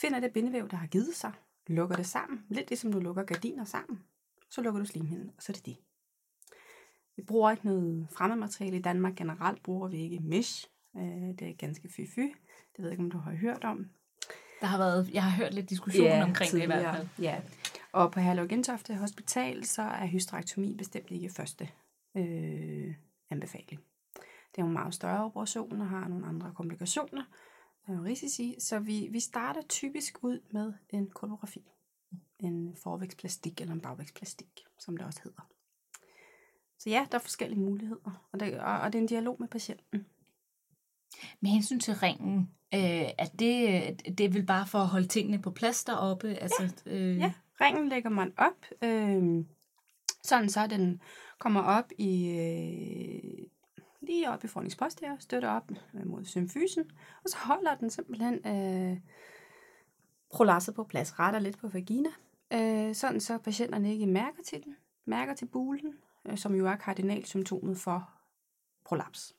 finder 0.01 0.19
det 0.19 0.33
bindevæv, 0.33 0.69
der 0.69 0.77
har 0.77 0.87
givet 0.87 1.15
sig, 1.15 1.33
lukker 1.67 1.95
det 1.95 2.05
sammen, 2.05 2.45
lidt 2.49 2.69
ligesom 2.69 2.91
du 2.91 2.99
lukker 2.99 3.23
gardiner 3.23 3.63
sammen, 3.63 4.03
så 4.49 4.61
lukker 4.61 4.79
du 4.79 4.85
slimhinden, 4.85 5.31
og 5.37 5.43
så 5.43 5.51
er 5.51 5.53
det 5.53 5.65
det. 5.65 5.77
Vi 7.15 7.23
bruger 7.23 7.51
ikke 7.51 7.65
noget 7.65 8.07
fremmedmateriale 8.11 8.77
i 8.77 8.81
Danmark. 8.81 9.15
Generelt 9.15 9.63
bruger 9.63 9.87
vi 9.87 9.97
ikke 9.97 10.19
mesh. 10.19 10.67
Øh, 10.97 11.39
det 11.39 11.41
er 11.41 11.53
ganske 11.53 11.87
fy-fy. 11.87 12.19
Det 12.19 12.77
ved 12.77 12.85
jeg 12.85 12.91
ikke, 12.91 13.03
om 13.03 13.11
du 13.11 13.17
har 13.17 13.31
hørt 13.31 13.63
om. 13.63 13.89
Der 14.61 14.67
har 14.67 14.77
været, 14.77 15.09
jeg 15.13 15.23
har 15.23 15.37
hørt 15.37 15.53
lidt 15.53 15.69
diskussion 15.69 16.05
ja, 16.05 16.23
omkring 16.23 16.49
tidligere. 16.49 16.73
det 16.73 16.79
i 16.79 16.83
hvert 16.83 16.95
fald. 16.95 17.07
Ja, 17.19 17.41
og 17.91 18.11
på 18.11 18.19
Herlev 18.19 18.47
Gentofte 18.47 18.95
Hospital, 18.95 19.65
så 19.65 19.81
er 19.81 20.07
hysterektomi 20.07 20.73
bestemt 20.73 21.11
ikke 21.11 21.29
første 21.29 21.69
øh, 22.15 22.93
anbefaling. 23.29 23.81
Det 24.55 24.61
er 24.61 24.65
en 24.65 24.73
meget 24.73 24.93
større 24.93 25.25
operation 25.25 25.81
og 25.81 25.87
har 25.87 26.07
nogle 26.07 26.25
andre 26.25 26.53
komplikationer 26.55 27.23
og 27.87 28.03
risici, 28.03 28.55
så 28.59 28.79
vi, 28.79 29.07
vi 29.11 29.19
starter 29.19 29.61
typisk 29.61 30.23
ud 30.23 30.39
med 30.51 30.73
en 30.89 31.09
kolografi. 31.09 31.71
En 32.39 32.75
forvægtsplastik 32.83 33.61
eller 33.61 33.73
en 33.73 33.81
bagvægtsplastik, 33.81 34.65
som 34.79 34.97
det 34.97 35.05
også 35.05 35.19
hedder. 35.23 35.41
Så 36.79 36.89
ja, 36.89 37.07
der 37.11 37.17
er 37.17 37.21
forskellige 37.21 37.59
muligheder, 37.59 38.27
og 38.31 38.39
det, 38.39 38.59
og, 38.59 38.79
og 38.79 38.93
det 38.93 38.99
er 38.99 39.01
en 39.01 39.07
dialog 39.07 39.37
med 39.39 39.47
patienten. 39.47 40.05
Med 41.41 41.51
hensyn 41.51 41.79
til 41.79 41.93
ringen, 41.93 42.49
øh, 42.73 43.09
er 43.17 43.25
det, 43.39 44.17
det 44.17 44.25
er 44.25 44.29
vel 44.29 44.45
bare 44.45 44.67
for 44.67 44.79
at 44.79 44.87
holde 44.87 45.07
tingene 45.07 45.41
på 45.41 45.51
plads 45.51 45.83
deroppe? 45.83 46.27
Altså, 46.27 46.73
ja. 46.85 46.91
Øh... 46.91 47.17
ja, 47.17 47.33
ringen 47.61 47.89
lægger 47.89 48.09
man 48.09 48.33
op, 48.37 48.65
øh, 48.81 49.45
sådan 50.23 50.49
så 50.49 50.67
den 50.67 51.01
kommer 51.39 51.61
op 51.61 51.91
i... 51.97 52.29
Øh, 52.29 53.47
lige 54.01 54.31
op 54.31 54.43
i 54.43 54.47
forningspost 54.47 54.99
her, 54.99 55.17
støtter 55.19 55.49
op 55.49 55.71
mod 56.05 56.25
symfysen, 56.25 56.91
og 57.23 57.29
så 57.29 57.37
holder 57.37 57.75
den 57.75 57.89
simpelthen 57.89 58.33
øh, 58.47 58.97
prolapset 60.31 60.75
på 60.75 60.83
plads, 60.83 61.19
retter 61.19 61.39
lidt 61.39 61.57
på 61.57 61.67
vagina, 61.67 62.09
øh, 62.53 62.95
sådan 62.95 63.21
så 63.21 63.37
patienterne 63.37 63.93
ikke 63.93 64.05
mærker 64.05 64.43
til 64.43 64.63
den, 64.63 64.75
mærker 65.05 65.33
til 65.33 65.45
bulen, 65.45 65.93
øh, 66.25 66.37
som 66.37 66.55
jo 66.55 66.67
er 66.67 66.75
kardinalsymptomet 66.75 67.77
for 67.77 68.09
prolaps. 68.85 69.35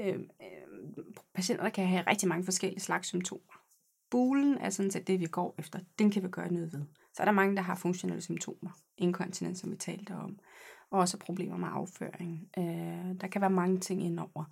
Øh, 0.00 0.14
øh, 0.14 1.04
patienter 1.34 1.68
kan 1.68 1.86
have 1.86 2.04
rigtig 2.06 2.28
mange 2.28 2.44
forskellige 2.44 2.80
slags 2.80 3.08
symptomer. 3.08 3.62
Bulen 4.10 4.58
er 4.58 4.70
sådan 4.70 4.90
set 4.90 5.06
det, 5.06 5.20
vi 5.20 5.26
går 5.26 5.54
efter. 5.58 5.78
Den 5.98 6.10
kan 6.10 6.22
vi 6.22 6.28
gøre 6.28 6.52
noget 6.52 6.72
ved. 6.72 6.82
Så 7.12 7.22
er 7.22 7.24
der 7.24 7.32
mange, 7.32 7.56
der 7.56 7.62
har 7.62 7.74
funktionelle 7.74 8.22
symptomer. 8.22 8.70
Inkontinens, 8.96 9.58
som 9.58 9.70
vi 9.70 9.76
talte 9.76 10.14
om. 10.14 10.38
Og 10.90 11.00
også 11.00 11.18
problemer 11.18 11.56
med 11.56 11.68
afføring. 11.72 12.48
Øh, 12.58 13.20
der 13.20 13.28
kan 13.32 13.40
være 13.40 13.50
mange 13.50 13.80
ting 13.80 14.02
indover. 14.02 14.44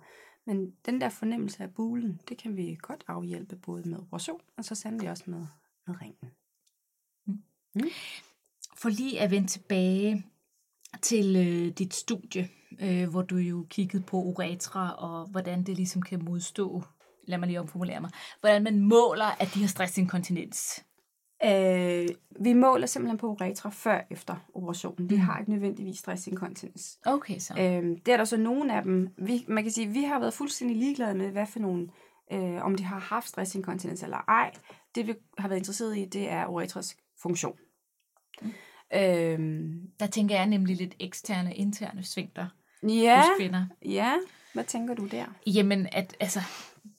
Men 0.45 0.75
den 0.85 1.01
der 1.01 1.09
fornemmelse 1.09 1.63
af 1.63 1.73
bulen, 1.73 2.21
det 2.29 2.37
kan 2.37 2.57
vi 2.57 2.77
godt 2.81 3.03
afhjælpe 3.07 3.55
både 3.55 3.89
med 3.89 3.99
operation, 3.99 4.41
og 4.57 4.65
så 4.65 4.75
sandelig 4.75 5.09
også 5.09 5.23
med, 5.27 5.45
med 5.87 6.01
ringen. 6.01 6.31
Mm. 7.25 7.43
Mm. 7.73 7.89
For 8.77 8.89
lige 8.89 9.21
at 9.21 9.31
vende 9.31 9.47
tilbage 9.47 10.25
til 11.01 11.35
øh, 11.35 11.73
dit 11.77 11.93
studie, 11.93 12.49
øh, 12.81 13.09
hvor 13.09 13.21
du 13.21 13.35
jo 13.35 13.65
kiggede 13.69 14.03
på 14.03 14.17
uretra, 14.17 14.95
og 14.97 15.27
hvordan 15.27 15.63
det 15.63 15.75
ligesom 15.75 16.01
kan 16.01 16.23
modstå, 16.25 16.83
lad 17.27 17.37
mig 17.37 17.47
lige 17.47 17.59
omformulere 17.59 18.01
mig, 18.01 18.11
hvordan 18.39 18.63
man 18.63 18.79
måler, 18.79 19.41
at 19.41 19.51
de 19.53 19.59
har 19.59 19.67
stressinkontinens. 19.67 20.85
Øh, 21.45 22.07
vi 22.39 22.53
måler 22.53 22.87
simpelthen 22.87 23.17
på 23.17 23.27
uretra 23.27 23.69
før 23.69 24.01
efter 24.09 24.35
operationen. 24.53 25.09
De 25.09 25.15
mm. 25.15 25.21
har 25.21 25.39
ikke 25.39 25.51
nødvendigvis 25.51 25.99
stressinkontinens. 25.99 26.99
Okay, 27.05 27.39
så. 27.39 27.53
Øh, 27.53 27.97
det 28.05 28.13
er 28.13 28.17
der 28.17 28.25
så 28.25 28.37
nogle 28.37 28.75
af 28.75 28.83
dem. 28.83 29.09
Vi, 29.17 29.45
man 29.47 29.63
kan 29.63 29.71
sige, 29.71 29.87
vi 29.87 30.03
har 30.03 30.19
været 30.19 30.33
fuldstændig 30.33 30.77
ligeglade 30.77 31.15
med, 31.15 31.31
hvad 31.31 31.45
for 31.45 31.59
nogle, 31.59 31.87
øh, 32.31 32.65
om 32.65 32.75
de 32.75 32.83
har 32.83 32.99
haft 32.99 33.27
stressinkontinens 33.27 34.03
eller 34.03 34.17
ej. 34.27 34.51
Det 34.95 35.07
vi 35.07 35.13
har 35.37 35.47
været 35.47 35.59
interesseret 35.59 35.97
i, 35.97 36.05
det 36.05 36.29
er 36.29 36.45
uretras 36.47 36.97
funktion. 37.21 37.57
Mm. 38.41 38.53
Øhm, 38.95 39.91
der 39.99 40.07
tænker 40.07 40.35
jeg 40.35 40.45
nemlig 40.45 40.75
lidt 40.75 40.95
eksterne 40.99 41.49
og 41.49 41.55
interne 41.55 42.03
svingter 42.03 42.47
ja, 42.83 43.17
hos 43.17 43.37
kvinder. 43.37 43.65
Ja, 43.85 44.13
hvad 44.53 44.63
tænker 44.63 44.93
du 44.93 45.07
der? 45.07 45.25
Jamen, 45.47 45.87
at, 45.91 46.17
altså, 46.19 46.39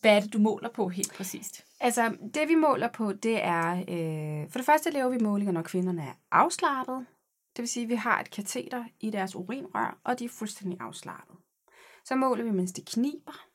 hvad 0.01 0.17
er 0.17 0.21
det, 0.21 0.33
du 0.33 0.39
måler 0.39 0.69
på 0.69 0.89
helt 0.89 1.13
præcist? 1.13 1.65
Altså, 1.81 2.17
det 2.35 2.49
vi 2.49 2.55
måler 2.55 2.89
på, 2.89 3.13
det 3.13 3.45
er, 3.45 3.73
øh, 3.73 4.51
for 4.51 4.59
det 4.59 4.67
første 4.67 4.91
laver 4.91 5.11
vi 5.11 5.19
målinger, 5.19 5.53
når 5.53 5.63
kvinderne 5.63 6.03
er 6.03 6.13
afslappet. 6.31 7.07
Det 7.57 7.63
vil 7.63 7.69
sige, 7.69 7.85
at 7.85 7.89
vi 7.91 7.95
har 7.95 8.21
et 8.21 8.31
kateter 8.31 8.85
i 9.01 9.11
deres 9.11 9.37
urinrør, 9.37 9.99
og 10.05 10.19
de 10.19 10.25
er 10.25 10.29
fuldstændig 10.29 10.81
afslappet. 10.81 11.37
Så 12.05 12.15
måler 12.15 12.45
vi, 12.45 12.51
mens 12.51 12.73
de 12.73 12.83
kniber. 12.85 13.47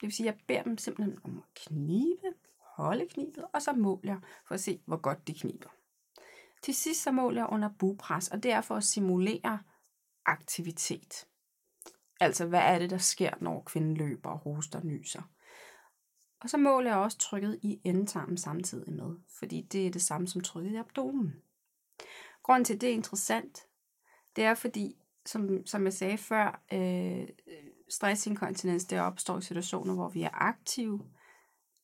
Det 0.00 0.02
vil 0.02 0.12
sige, 0.12 0.28
at 0.28 0.34
jeg 0.34 0.40
beder 0.46 0.62
dem 0.62 0.78
simpelthen 0.78 1.18
om 1.24 1.38
at 1.38 1.62
knibe, 1.66 2.36
holde 2.76 3.06
knibet, 3.10 3.44
og 3.52 3.62
så 3.62 3.72
måler 3.72 4.16
for 4.46 4.54
at 4.54 4.60
se, 4.60 4.80
hvor 4.86 4.96
godt 4.96 5.26
de 5.26 5.34
kniber. 5.34 5.68
Til 6.66 6.74
sidst 6.74 7.02
så 7.02 7.12
måler 7.12 7.40
jeg 7.40 7.48
under 7.52 7.68
bugpres, 7.78 8.28
og 8.28 8.42
det 8.42 8.52
er 8.52 8.60
for 8.60 8.76
at 8.76 8.84
simulere 8.84 9.58
aktivitet. 10.24 11.26
Altså, 12.20 12.46
hvad 12.46 12.60
er 12.60 12.78
det, 12.78 12.90
der 12.90 12.98
sker, 12.98 13.30
når 13.40 13.62
kvinden 13.66 13.96
løber 13.96 14.30
og 14.30 14.38
hoster 14.38 14.78
og 14.78 14.86
nyser? 14.86 15.22
Og 16.40 16.50
så 16.50 16.56
måler 16.56 16.90
jeg 16.90 16.98
også 16.98 17.18
trykket 17.18 17.58
i 17.62 17.80
endetarmen 17.84 18.36
samtidig 18.36 18.92
med, 18.92 19.16
fordi 19.38 19.62
det 19.62 19.86
er 19.86 19.90
det 19.90 20.02
samme 20.02 20.28
som 20.28 20.40
trykket 20.40 20.72
i 20.72 20.76
abdomen. 20.76 21.42
Grunden 22.42 22.64
til, 22.64 22.74
at 22.74 22.80
det 22.80 22.88
er 22.88 22.94
interessant, 22.94 23.66
det 24.36 24.44
er 24.44 24.54
fordi, 24.54 24.96
som, 25.26 25.66
som 25.66 25.84
jeg 25.84 25.92
sagde 25.92 26.18
før, 26.18 26.62
øh, 26.72 27.28
stressinkontinens, 27.88 28.84
det 28.84 29.00
opstår 29.00 29.38
i 29.38 29.42
situationer, 29.42 29.94
hvor 29.94 30.08
vi 30.08 30.22
er 30.22 30.30
aktive. 30.32 31.00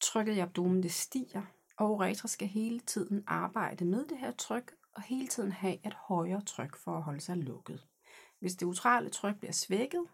Trykket 0.01 0.35
i 0.35 0.39
abdomen, 0.39 0.83
det 0.83 0.93
stiger, 0.93 1.43
og 1.83 1.91
uretra 1.91 2.29
skal 2.29 2.49
hele 2.49 2.81
tiden 2.81 3.25
arbejde 3.27 3.85
med 3.85 4.07
det 4.07 4.19
her 4.19 4.33
tryk, 4.33 4.75
og 4.93 5.03
hele 5.03 5.29
tiden 5.29 5.53
have 5.53 5.87
et 5.87 5.95
højere 5.95 6.41
tryk 6.41 6.77
for 6.77 6.97
at 6.97 7.03
holde 7.03 7.21
sig 7.21 7.37
lukket. 7.37 7.87
Hvis 8.39 8.55
det 8.55 8.67
utrale 8.67 9.11
tryk 9.11 9.39
bliver 9.39 9.53
svækket, 9.53 10.07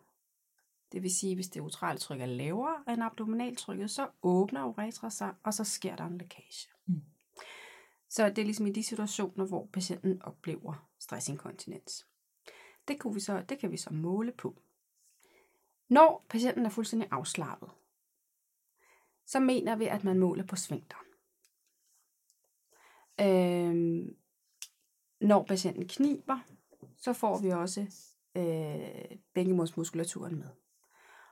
det 0.93 1.03
vil 1.03 1.15
sige, 1.15 1.35
hvis 1.35 1.49
det 1.49 1.61
utrale 1.61 1.99
tryk 1.99 2.21
er 2.21 2.27
lavere 2.27 2.85
end 2.89 3.03
abdominaltrykket, 3.03 3.91
så 3.91 4.09
åbner 4.23 4.65
uretra 4.65 5.11
sig, 5.11 5.35
og 5.43 5.55
så 5.55 5.65
sker 5.65 5.97
der 5.97 6.05
en 6.05 6.19
lækage. 6.19 6.69
Mm. 6.87 7.03
Så 8.09 8.29
det 8.29 8.39
er 8.39 8.45
ligesom 8.45 8.67
i 8.67 8.73
de 8.73 8.83
situationer, 8.83 9.47
hvor 9.47 9.69
patienten 9.73 10.23
oplever 10.23 10.89
stressinkontinens. 10.99 12.07
Det, 12.89 12.99
kunne 12.99 13.15
vi 13.15 13.21
så, 13.21 13.45
det 13.49 13.59
kan 13.59 13.71
vi 13.71 13.77
så 13.77 13.93
måle 13.93 14.33
på. 14.33 14.63
Når 15.89 16.27
patienten 16.29 16.67
er 16.67 16.71
fuldstændig 16.71 17.09
afslappet, 17.11 17.71
så 19.27 19.41
mener 19.41 19.77
vi, 19.77 19.87
at 19.87 20.05
man 20.05 20.19
måler 20.19 20.47
på 20.47 20.57
svingter. 20.57 21.08
Øhm, 23.21 24.17
når 25.21 25.43
patienten 25.43 25.89
kniber, 25.89 26.39
så 26.99 27.13
får 27.13 27.39
vi 27.39 27.51
også 27.51 27.81
øh, 28.37 29.19
bænkemundsmuskulaturen 29.35 30.37
med. 30.37 30.49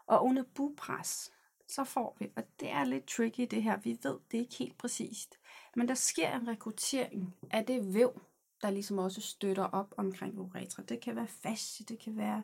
Og 0.07 0.25
under 0.25 0.43
bupres, 0.55 1.33
så 1.69 1.85
får 1.85 2.17
vi, 2.19 2.33
og 2.37 2.43
det 2.61 2.71
er 2.71 2.85
lidt 2.85 3.07
tricky 3.07 3.47
det 3.51 3.63
her, 3.63 3.77
vi 3.77 3.99
ved 4.03 4.19
det 4.33 4.39
ikke 4.39 4.55
helt 4.55 4.79
præcist, 4.79 5.39
men 5.77 5.89
der 5.89 5.95
sker 5.95 6.37
en 6.37 6.49
rekruttering 6.49 7.35
af 7.51 7.67
det 7.67 7.95
væv, 7.95 8.21
der 8.63 8.71
ligesom 8.71 8.99
også 8.99 9.21
støtter 9.21 9.65
op 9.65 9.95
omkring 9.97 10.39
uretra. 10.39 10.83
Det 10.83 11.01
kan 11.01 11.17
være 11.17 11.27
fascie, 11.27 11.87
det 11.87 11.99
kan 11.99 12.17
være 12.17 12.43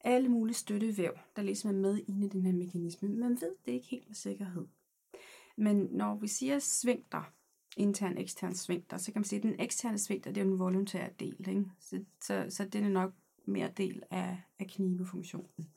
alle 0.00 0.28
mulige 0.28 0.54
støttevæv, 0.54 1.12
der 1.36 1.42
ligesom 1.42 1.70
er 1.70 1.80
med 1.80 2.02
inde 2.08 2.26
i 2.26 2.28
den 2.28 2.42
her 2.46 2.52
mekanisme. 2.52 3.08
Man 3.08 3.40
ved 3.40 3.56
det 3.66 3.72
ikke 3.72 3.86
helt 3.86 4.08
med 4.08 4.14
sikkerhed. 4.14 4.66
Men 5.56 5.76
når 5.76 6.14
vi 6.14 6.28
siger 6.28 6.58
svingter, 6.58 7.32
intern 7.76 8.18
ekstern 8.18 8.54
svingter, 8.54 8.96
så 8.96 9.12
kan 9.12 9.20
man 9.20 9.24
sige, 9.24 9.36
at 9.36 9.42
den 9.42 9.60
eksterne 9.60 9.98
svingter, 9.98 10.32
det 10.32 10.40
er 10.40 10.44
en 10.44 10.58
volontær 10.58 11.08
del. 11.08 11.48
Ikke? 11.48 11.64
Så, 11.80 12.04
så, 12.22 12.46
så 12.48 12.64
det 12.64 12.84
er 12.84 12.88
nok 12.88 13.12
mere 13.44 13.70
del 13.76 14.02
af, 14.10 14.42
af 14.58 14.66
knibefunktionen. 14.66 15.68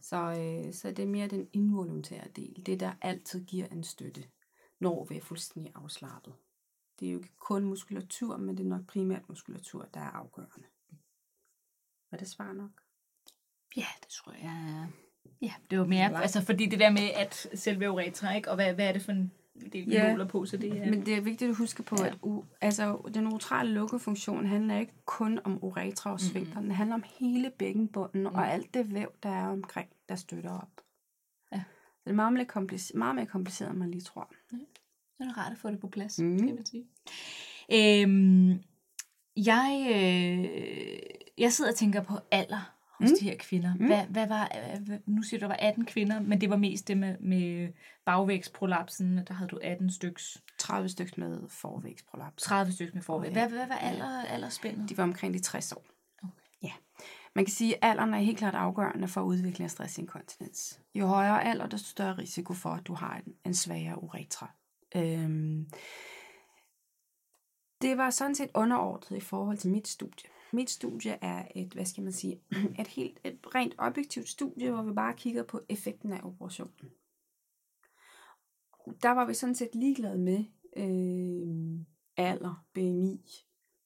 Så, 0.00 0.16
øh, 0.16 0.74
så 0.74 0.88
det 0.90 0.98
er 0.98 1.06
mere 1.06 1.28
den 1.28 1.48
involuntære 1.52 2.28
del, 2.36 2.66
det 2.66 2.80
der 2.80 2.92
altid 3.00 3.44
giver 3.44 3.66
en 3.66 3.84
støtte, 3.84 4.24
når 4.80 5.04
vi 5.04 5.16
er 5.16 5.20
fuldstændig 5.20 5.72
afslappet. 5.74 6.34
Det 7.00 7.08
er 7.08 7.12
jo 7.12 7.18
ikke 7.18 7.36
kun 7.36 7.64
muskulatur, 7.64 8.36
men 8.36 8.56
det 8.56 8.64
er 8.64 8.68
nok 8.68 8.86
primært 8.86 9.28
muskulatur, 9.28 9.88
der 9.94 10.00
er 10.00 10.10
afgørende. 10.10 10.66
Var 12.10 12.18
det 12.18 12.28
svar 12.28 12.52
nok? 12.52 12.70
Ja, 13.76 13.86
det 14.00 14.08
tror 14.08 14.32
jeg. 14.32 14.88
Ja, 15.42 15.54
det 15.70 15.78
var 15.78 15.86
mere, 15.86 16.22
altså 16.22 16.42
fordi 16.42 16.66
det 16.66 16.80
der 16.80 16.90
med, 16.90 17.10
at 17.14 17.48
selve 17.54 17.90
uretra, 17.90 18.34
ikke? 18.34 18.50
og 18.50 18.54
hvad, 18.54 18.74
hvad 18.74 18.88
er 18.88 18.92
det 18.92 19.02
for 19.02 19.12
en 19.12 19.32
det, 19.64 19.86
vi 19.86 19.92
ja, 19.92 20.10
måler 20.10 20.24
på, 20.24 20.44
så 20.44 20.56
det 20.56 20.78
er... 20.78 20.90
men 20.90 21.06
det 21.06 21.14
er 21.14 21.20
vigtigt 21.20 21.50
at 21.50 21.56
huske 21.56 21.82
på, 21.82 21.96
ja. 21.98 22.06
at 22.06 22.18
u, 22.22 22.44
altså, 22.60 23.10
den 23.14 23.26
uretrale 23.26 23.72
lukkefunktion 23.72 24.46
handler 24.46 24.78
ikke 24.78 24.92
kun 25.04 25.40
om 25.44 25.64
uretra 25.64 26.12
og 26.12 26.20
svingter, 26.20 26.52
mm-hmm. 26.52 26.62
den 26.62 26.72
handler 26.72 26.94
om 26.94 27.04
hele 27.18 27.50
bækkenbunden 27.58 28.20
mm. 28.20 28.26
og 28.26 28.52
alt 28.52 28.74
det 28.74 28.94
væv, 28.94 29.12
der 29.22 29.28
er 29.28 29.48
omkring, 29.48 29.88
der 30.08 30.14
støtter 30.14 30.50
op. 30.50 30.80
Ja. 31.52 31.62
Så 31.84 32.00
det 32.04 32.10
er 32.10 32.14
meget 32.14 32.32
mere, 32.32 32.44
kompliceret, 32.44 32.98
meget 32.98 33.14
mere 33.14 33.26
kompliceret, 33.26 33.70
end 33.70 33.78
man 33.78 33.90
lige 33.90 34.02
tror. 34.02 34.32
Ja. 34.52 34.58
Så 35.16 35.22
er 35.22 35.24
det 35.24 35.36
rart 35.36 35.52
at 35.52 35.58
få 35.58 35.70
det 35.70 35.80
på 35.80 35.88
plads, 35.88 36.18
mm. 36.18 36.38
kan 36.38 36.54
man 36.54 36.66
sige. 36.66 36.86
Øhm, 37.72 38.50
jeg, 39.36 39.86
øh, 39.90 40.98
jeg 41.38 41.52
sidder 41.52 41.70
og 41.70 41.76
tænker 41.76 42.02
på 42.02 42.14
alder 42.30 42.77
hos 42.98 43.10
mm. 43.10 43.16
de 43.20 43.24
her 43.24 43.36
kvinder. 43.38 43.74
Mm. 43.74 43.86
Hvad, 43.86 44.06
hvad 44.06 44.28
var, 44.28 44.50
øh, 44.90 44.98
nu 45.06 45.22
siger 45.22 45.40
du, 45.40 45.42
der 45.42 45.48
var 45.48 45.56
18 45.58 45.86
kvinder, 45.86 46.20
men 46.20 46.40
det 46.40 46.50
var 46.50 46.56
mest 46.56 46.88
det 46.88 46.98
med, 46.98 47.18
med 47.20 47.72
bagvægsprolapsen. 48.04 49.26
Der 49.26 49.34
havde 49.34 49.48
du 49.48 49.58
18 49.62 49.90
styks. 49.90 50.42
30 50.58 50.88
styks 50.88 51.16
med 51.16 51.48
forvægsprolaps. 51.48 52.42
30 52.42 52.72
styks 52.72 52.94
med 52.94 53.02
forvæg. 53.02 53.32
Hvad, 53.32 53.48
hvad 53.48 53.66
var 53.66 53.74
alder, 53.74 54.22
aldersspændet? 54.22 54.88
De 54.88 54.96
var 54.96 55.04
omkring 55.04 55.34
de 55.34 55.38
60 55.38 55.72
år. 55.72 55.84
Okay. 56.22 56.32
Ja. 56.62 56.72
Man 57.34 57.44
kan 57.44 57.52
sige, 57.52 57.84
at 57.84 57.90
alderen 57.90 58.14
er 58.14 58.18
helt 58.18 58.38
klart 58.38 58.54
afgørende 58.54 59.08
for 59.08 59.20
udvikling 59.20 59.64
af 59.64 59.70
stressinkontinens. 59.70 60.80
Jo 60.94 61.06
højere 61.06 61.44
alder, 61.44 61.66
desto 61.66 61.88
større 61.88 62.18
risiko 62.18 62.54
for, 62.54 62.70
at 62.70 62.86
du 62.86 62.94
har 62.94 63.22
en, 63.26 63.34
en 63.44 63.54
svagere 63.54 64.02
uretra. 64.02 64.50
Øhm, 64.96 65.66
det 67.82 67.96
var 67.96 68.10
sådan 68.10 68.34
set 68.34 68.50
underordnet 68.54 69.16
i 69.16 69.20
forhold 69.20 69.58
til 69.58 69.70
mit 69.70 69.88
studie. 69.88 70.30
Mit 70.52 70.70
studie 70.70 71.10
er 71.10 71.44
et, 71.54 71.72
hvad 71.72 71.84
skal 71.84 72.02
man 72.02 72.12
sige, 72.12 72.40
et 72.80 72.86
helt 72.86 73.20
et 73.24 73.38
rent 73.54 73.74
objektivt 73.78 74.28
studie, 74.28 74.70
hvor 74.70 74.82
vi 74.82 74.92
bare 74.92 75.14
kigger 75.14 75.42
på 75.42 75.60
effekten 75.68 76.12
af 76.12 76.20
operationen. 76.22 76.90
Der 79.02 79.10
var 79.10 79.24
vi 79.24 79.34
sådan 79.34 79.54
set 79.54 79.74
ligeglade 79.74 80.18
med 80.18 80.44
øh, 80.76 81.80
alder, 82.16 82.64
BMI, 82.74 83.20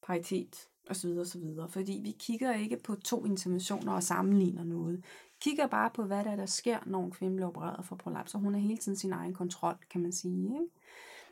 paritet 0.07 0.69
osv. 0.89 1.09
osv. 1.09 1.41
Fordi 1.69 1.99
vi 2.03 2.15
kigger 2.19 2.55
ikke 2.55 2.77
på 2.83 2.95
to 2.95 3.25
interventioner 3.25 3.93
og 3.93 4.03
sammenligner 4.03 4.63
noget. 4.63 5.03
Kigger 5.41 5.67
bare 5.67 5.89
på, 5.95 6.03
hvad 6.03 6.23
der, 6.23 6.31
er, 6.31 6.35
der 6.35 6.45
sker, 6.45 6.79
når 6.85 7.05
en 7.05 7.11
kvinde 7.11 7.35
bliver 7.35 7.47
opereret 7.47 7.85
for 7.85 7.95
prolaps, 7.95 8.35
og 8.35 8.41
hun 8.41 8.55
er 8.55 8.59
hele 8.59 8.77
tiden 8.77 8.97
sin 8.97 9.13
egen 9.13 9.33
kontrol, 9.33 9.75
kan 9.89 10.01
man 10.01 10.11
sige. 10.11 10.43
Ikke? 10.43 10.65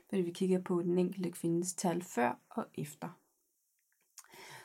Fordi 0.09 0.21
vi 0.21 0.31
kigger 0.31 0.61
på 0.61 0.81
den 0.81 0.97
enkelte 0.97 1.31
kvindes 1.31 1.73
tal 1.73 2.01
før 2.01 2.39
og 2.49 2.65
efter 2.75 3.20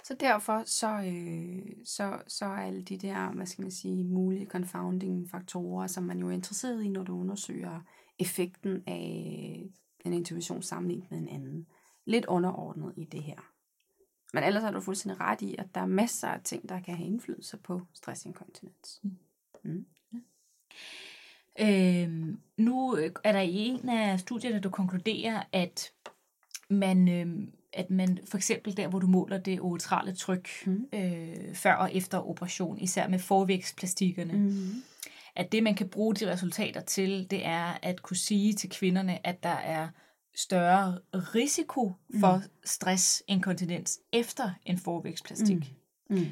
så 0.06 0.14
derfor 0.20 0.62
så, 0.66 0.88
øh, 0.88 1.76
så, 1.84 2.22
så 2.26 2.44
er 2.44 2.48
alle 2.48 2.82
de 2.82 2.98
der, 2.98 3.30
hvad 3.32 3.46
skal 3.46 3.62
man 3.62 3.70
sige, 3.70 4.04
mulige 4.04 4.46
confounding 4.46 5.30
faktorer, 5.30 5.86
som 5.86 6.04
man 6.04 6.18
jo 6.18 6.28
er 6.28 6.32
interesseret 6.32 6.84
i, 6.84 6.88
når 6.88 7.02
du 7.02 7.20
undersøger 7.20 7.80
effekten 8.18 8.82
af 8.86 9.66
en 10.04 10.12
intervention 10.12 10.62
sammenlignet 10.62 11.10
med 11.10 11.18
en 11.18 11.28
anden. 11.28 11.66
Lidt 12.04 12.26
underordnet 12.26 12.92
i 12.96 13.04
det 13.04 13.22
her. 13.22 13.52
Men 14.32 14.44
ellers 14.44 14.62
har 14.62 14.70
du 14.70 14.80
fuldstændig 14.80 15.20
ret 15.20 15.42
i, 15.42 15.54
at 15.58 15.66
der 15.74 15.80
er 15.80 15.86
masser 15.86 16.28
af 16.28 16.40
ting, 16.44 16.68
der 16.68 16.80
kan 16.80 16.96
have 16.96 17.06
indflydelse 17.06 17.56
på 17.56 17.80
stressinkontinens. 17.92 19.00
Mm. 19.02 19.16
Mm. 19.64 19.86
Ja. 21.58 22.02
Øhm, 22.04 22.40
nu 22.56 22.90
er 23.24 23.32
der 23.32 23.40
i 23.40 23.54
en 23.54 23.88
af 23.88 24.20
studierne, 24.20 24.60
du 24.60 24.70
konkluderer, 24.70 25.42
at 25.52 25.92
man, 26.70 27.08
øh, 27.08 27.48
at 27.76 27.90
man 27.90 28.18
for 28.30 28.36
eksempel 28.36 28.76
der, 28.76 28.88
hvor 28.88 28.98
du 28.98 29.06
måler 29.06 29.38
det 29.38 29.60
uretrale 29.60 30.12
tryk 30.12 30.48
mm. 30.66 30.86
øh, 30.94 31.54
før 31.54 31.74
og 31.74 31.94
efter 31.94 32.28
operation, 32.28 32.78
især 32.78 33.08
med 33.08 33.18
forvækstplastikkerne, 33.18 34.32
mm. 34.32 34.82
at 35.36 35.52
det, 35.52 35.62
man 35.62 35.74
kan 35.74 35.88
bruge 35.88 36.14
de 36.14 36.32
resultater 36.32 36.80
til, 36.80 37.26
det 37.30 37.46
er 37.46 37.78
at 37.82 38.02
kunne 38.02 38.16
sige 38.16 38.52
til 38.52 38.70
kvinderne, 38.70 39.26
at 39.26 39.42
der 39.42 39.48
er 39.48 39.88
større 40.36 40.98
risiko 41.14 41.92
for 42.20 42.36
mm. 42.36 42.42
stressinkontinens 42.64 43.98
efter 44.12 44.50
en 44.64 44.78
forvækstplastik. 44.78 45.74
Mm. 46.10 46.16
Mm. 46.16 46.26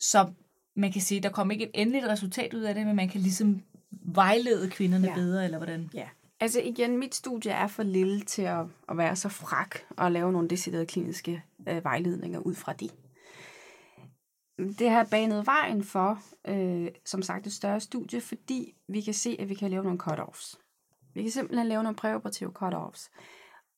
Så 0.00 0.32
man 0.76 0.92
kan 0.92 1.02
sige, 1.02 1.20
der 1.20 1.28
kommer 1.28 1.52
ikke 1.52 1.64
et 1.64 1.70
endeligt 1.74 2.06
resultat 2.06 2.54
ud 2.54 2.60
af 2.62 2.74
det, 2.74 2.86
men 2.86 2.96
man 2.96 3.08
kan 3.08 3.20
ligesom 3.20 3.62
vejlede 3.90 4.70
kvinderne 4.70 5.08
ja. 5.08 5.14
bedre, 5.14 5.44
eller 5.44 5.58
hvordan? 5.58 5.90
Ja, 5.94 6.08
Altså 6.40 6.60
igen, 6.60 6.98
mit 6.98 7.14
studie 7.14 7.52
er 7.52 7.66
for 7.66 7.82
lille 7.82 8.20
til 8.20 8.42
at, 8.42 8.66
at 8.88 8.96
være 8.96 9.16
så 9.16 9.28
frak 9.28 9.78
og 9.90 10.12
lave 10.12 10.32
nogle 10.32 10.48
deciderede 10.48 10.86
kliniske 10.86 11.44
øh, 11.68 11.84
vejledninger 11.84 12.38
ud 12.38 12.54
fra 12.54 12.72
det. 12.72 12.94
Det 14.78 14.90
har 14.90 15.04
banet 15.10 15.46
vejen 15.46 15.84
for, 15.84 16.18
øh, 16.48 16.88
som 17.04 17.22
sagt, 17.22 17.46
et 17.46 17.52
større 17.52 17.80
studie, 17.80 18.20
fordi 18.20 18.74
vi 18.88 19.00
kan 19.00 19.14
se, 19.14 19.36
at 19.38 19.48
vi 19.48 19.54
kan 19.54 19.70
lave 19.70 19.84
nogle 19.84 19.98
cut-offs. 20.02 20.54
Vi 21.14 21.22
kan 21.22 21.30
simpelthen 21.30 21.66
lave 21.66 21.82
nogle 21.82 21.96
præoperative 21.96 22.52
cut-offs. 22.62 23.10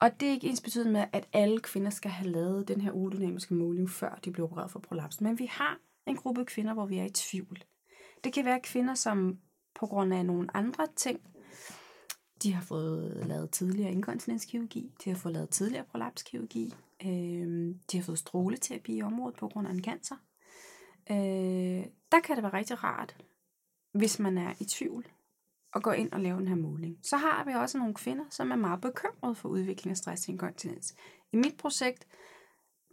Og 0.01 0.21
det 0.21 0.29
er 0.29 0.33
ikke 0.33 0.47
ens 0.47 0.61
betydende 0.61 0.93
med, 0.93 1.05
at 1.13 1.29
alle 1.33 1.61
kvinder 1.61 1.91
skal 1.91 2.11
have 2.11 2.31
lavet 2.31 2.69
den 2.69 2.81
her 2.81 2.91
udynamiske 2.91 3.55
måling, 3.55 3.91
før 3.91 4.19
de 4.25 4.33
bliver 4.33 4.47
opereret 4.49 4.71
for 4.71 4.79
prolaps. 4.79 5.21
Men 5.21 5.39
vi 5.39 5.47
har 5.47 5.79
en 6.07 6.17
gruppe 6.17 6.45
kvinder, 6.45 6.75
hvor 6.75 6.87
vi 6.87 6.99
er 6.99 7.05
i 7.05 7.11
tvivl. 7.11 7.63
Det 8.25 8.33
kan 8.33 8.45
være 8.45 8.61
kvinder, 8.61 8.95
som 8.95 9.39
på 9.75 9.87
grund 9.87 10.15
af 10.15 10.27
nogle 10.27 10.57
andre 10.57 10.87
ting 10.97 11.21
de 12.43 12.53
har 12.53 12.63
fået 12.63 13.27
lavet 13.27 13.51
tidligere 13.51 13.93
inkontinenskirurgi, 13.93 14.93
de 15.05 15.11
har 15.11 15.17
fået 15.17 15.35
lavet 15.35 15.51
tidligere 15.51 15.85
prolapskirurgi, 15.85 16.75
øh, 17.07 17.75
de 17.93 17.97
har 17.97 18.03
fået 18.03 18.19
stråleterapi 18.19 18.97
i 18.97 19.03
området 19.03 19.39
på 19.39 19.49
grund 19.49 19.69
af 19.69 19.73
en 19.73 19.85
cancer. 19.85 20.17
Øh, 21.11 21.87
der 22.13 22.21
kan 22.25 22.37
det 22.37 22.43
være 22.43 22.53
rigtig 22.53 22.85
rart, 22.85 23.17
hvis 23.93 24.19
man 24.19 24.39
er 24.39 24.55
i 24.61 24.65
tvivl, 24.65 25.07
at 25.75 25.83
gå 25.83 25.91
ind 25.91 26.13
og 26.13 26.21
lave 26.21 26.39
den 26.39 26.49
her 26.49 26.55
måling. 26.55 26.99
Så 27.03 27.17
har 27.17 27.45
vi 27.45 27.53
også 27.53 27.79
nogle 27.79 27.95
kvinder, 27.95 28.25
som 28.31 28.51
er 28.51 28.57
meget 28.57 28.81
bekymrede 28.81 29.35
for 29.35 29.49
udvikling 29.49 29.91
af 29.91 29.97
stressinkontinens. 29.97 30.95
I 31.33 31.37
mit 31.37 31.57
projekt, 31.59 32.07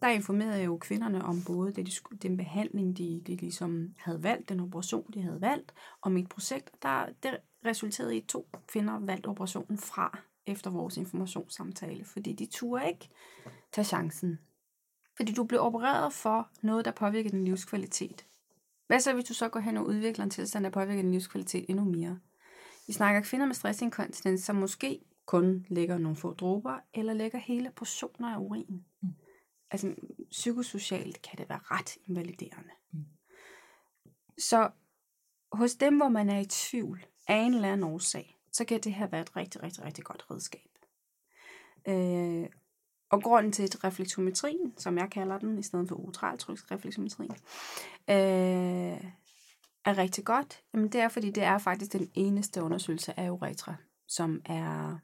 der 0.01 0.07
informerede 0.07 0.57
jeg 0.57 0.65
jo 0.65 0.77
kvinderne 0.77 1.25
om 1.25 1.43
både 1.47 1.73
det, 1.73 1.85
de, 1.85 1.91
skulle- 1.91 2.19
den 2.19 2.37
behandling, 2.37 2.97
de, 2.97 3.21
de 3.27 3.35
ligesom 3.35 3.95
havde 3.97 4.23
valgt, 4.23 4.49
den 4.49 4.59
operation, 4.59 5.11
de 5.13 5.21
havde 5.21 5.41
valgt, 5.41 5.73
og 6.01 6.11
mit 6.11 6.29
projekt. 6.29 6.83
Der, 6.83 7.05
der 7.23 7.37
resulterede 7.65 8.15
i, 8.15 8.21
at 8.21 8.27
to 8.27 8.49
kvinder 8.67 8.99
valgte 8.99 9.27
operationen 9.27 9.77
fra 9.77 10.19
efter 10.45 10.69
vores 10.69 10.97
informationssamtale, 10.97 12.05
fordi 12.05 12.33
de 12.33 12.45
turde 12.45 12.87
ikke 12.87 13.09
tage 13.71 13.85
chancen. 13.85 14.39
Fordi 15.17 15.33
du 15.33 15.43
blev 15.43 15.61
opereret 15.61 16.13
for 16.13 16.49
noget, 16.61 16.85
der 16.85 16.91
påvirker 16.91 17.29
din 17.29 17.43
livskvalitet. 17.43 18.25
Hvad 18.87 18.99
så, 18.99 19.13
hvis 19.13 19.25
du 19.25 19.33
så 19.33 19.49
går 19.49 19.59
hen 19.59 19.77
og 19.77 19.85
udvikler 19.85 20.23
en 20.23 20.29
tilstand, 20.29 20.63
der 20.63 20.69
påvirker 20.69 21.01
din 21.01 21.11
livskvalitet 21.11 21.65
endnu 21.69 21.83
mere? 21.85 22.19
Vi 22.87 22.93
snakker 22.93 23.21
kvinder 23.21 23.45
med 23.45 23.55
stressinkontinens, 23.55 24.41
som 24.41 24.55
måske 24.55 24.99
kun 25.25 25.65
lægger 25.69 25.97
nogle 25.97 26.15
få 26.17 26.33
dråber, 26.33 26.79
eller 26.93 27.13
lægger 27.13 27.39
hele 27.39 27.71
portioner 27.75 28.33
af 28.33 28.37
urin. 28.37 28.85
Mm. 29.01 29.09
Altså, 29.71 29.95
psykosocialt 30.29 31.21
kan 31.21 31.37
det 31.37 31.49
være 31.49 31.59
ret 31.63 31.97
invaliderende. 32.07 32.71
Mm. 32.91 33.05
Så 34.37 34.69
hos 35.51 35.75
dem, 35.75 35.97
hvor 35.97 36.09
man 36.09 36.29
er 36.29 36.39
i 36.39 36.45
tvivl 36.45 37.05
af 37.27 37.35
en 37.35 37.53
eller 37.53 37.71
anden 37.71 37.83
årsag, 37.83 38.37
så 38.51 38.65
kan 38.65 38.79
det 38.79 38.93
her 38.93 39.07
være 39.07 39.21
et 39.21 39.35
rigtig, 39.35 39.63
rigtig, 39.63 39.83
rigtig 39.83 40.03
godt 40.03 40.25
redskab. 40.31 40.69
Øh, 41.87 42.49
og 43.09 43.23
grunden 43.23 43.51
til 43.51 43.63
at 43.63 43.83
reflektometrien, 43.83 44.73
som 44.77 44.97
jeg 44.97 45.09
kalder 45.09 45.39
den, 45.39 45.57
i 45.57 45.63
stedet 45.63 45.89
for 45.89 45.95
utraltryksreflektometrien, 45.95 47.31
øh, 48.09 49.11
er 49.85 49.97
rigtig 49.97 50.25
godt, 50.25 50.63
jamen 50.73 50.91
det 50.91 51.01
er, 51.01 51.09
fordi 51.09 51.31
det 51.31 51.43
er 51.43 51.57
faktisk 51.57 51.93
den 51.93 52.11
eneste 52.13 52.63
undersøgelse 52.63 53.19
af 53.19 53.29
uretra, 53.29 53.75
som 54.07 54.41
er 54.45 54.97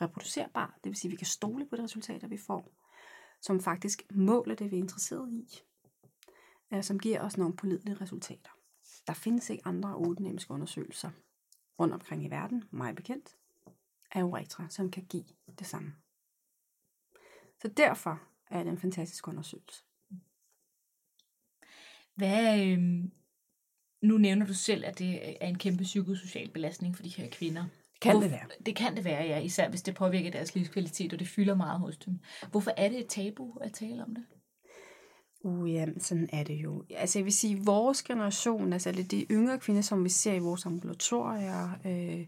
reproducerbar. 0.00 0.78
Det 0.84 0.90
vil 0.90 0.96
sige, 0.96 1.08
at 1.08 1.12
vi 1.12 1.16
kan 1.16 1.26
stole 1.26 1.66
på 1.66 1.76
de 1.76 1.82
resultater, 1.82 2.28
vi 2.28 2.38
får, 2.38 2.72
som 3.42 3.60
faktisk 3.60 4.02
måler 4.14 4.54
det, 4.54 4.70
vi 4.70 4.76
er 4.76 4.80
interesseret 4.80 5.32
i, 5.32 5.60
øh, 6.74 6.82
som 6.82 6.98
giver 6.98 7.20
os 7.20 7.36
nogle 7.36 7.56
pålidelige 7.56 7.96
resultater. 8.00 8.50
Der 9.06 9.12
findes 9.12 9.50
ikke 9.50 9.66
andre 9.66 9.96
odynamiske 9.96 10.50
undersøgelser 10.50 11.10
rundt 11.80 11.94
omkring 11.94 12.24
i 12.24 12.30
verden, 12.30 12.64
mig 12.70 12.94
bekendt, 12.94 13.36
af 14.12 14.22
uretra, 14.22 14.66
som 14.68 14.90
kan 14.90 15.04
give 15.04 15.24
det 15.58 15.66
samme. 15.66 15.92
Så 17.62 17.68
derfor 17.68 18.22
er 18.50 18.62
det 18.62 18.70
en 18.70 18.78
fantastisk 18.78 19.28
undersøgelse. 19.28 19.84
Hvad, 22.14 22.60
øh, 22.66 22.78
nu 24.02 24.18
nævner 24.18 24.46
du 24.46 24.54
selv, 24.54 24.84
at 24.84 24.98
det 24.98 25.42
er 25.44 25.48
en 25.48 25.58
kæmpe 25.58 25.82
psykosocial 25.82 26.50
belastning 26.50 26.96
for 26.96 27.02
de 27.02 27.08
her 27.08 27.28
kvinder. 27.30 27.64
Kan 28.00 28.12
Hvor- 28.12 28.20
det 28.22 28.30
være? 28.30 28.46
Det 28.66 28.76
kan 28.76 28.96
det 28.96 29.04
være, 29.04 29.22
ja. 29.24 29.38
Især 29.38 29.68
hvis 29.68 29.82
det 29.82 29.94
påvirker 29.94 30.30
deres 30.30 30.54
livskvalitet, 30.54 31.12
og 31.12 31.18
det 31.18 31.28
fylder 31.28 31.54
meget 31.54 31.80
hos 31.80 31.96
dem. 31.98 32.18
Hvorfor 32.50 32.70
er 32.76 32.88
det 32.88 32.98
et 33.00 33.08
tabu 33.08 33.58
at 33.60 33.72
tale 33.72 34.02
om 34.04 34.14
det? 34.14 34.24
Uh, 35.44 35.72
ja, 35.72 35.86
sådan 35.98 36.28
er 36.32 36.44
det 36.44 36.54
jo. 36.54 36.84
Altså 36.90 37.18
jeg 37.18 37.24
vil 37.24 37.32
sige, 37.32 37.64
vores 37.64 38.02
generation, 38.02 38.72
altså 38.72 38.92
det 38.92 39.10
de 39.10 39.26
yngre 39.30 39.58
kvinder, 39.58 39.82
som 39.82 40.04
vi 40.04 40.08
ser 40.08 40.32
i 40.32 40.38
vores 40.38 40.66
ambulatorier, 40.66 41.70
øh, 41.84 42.26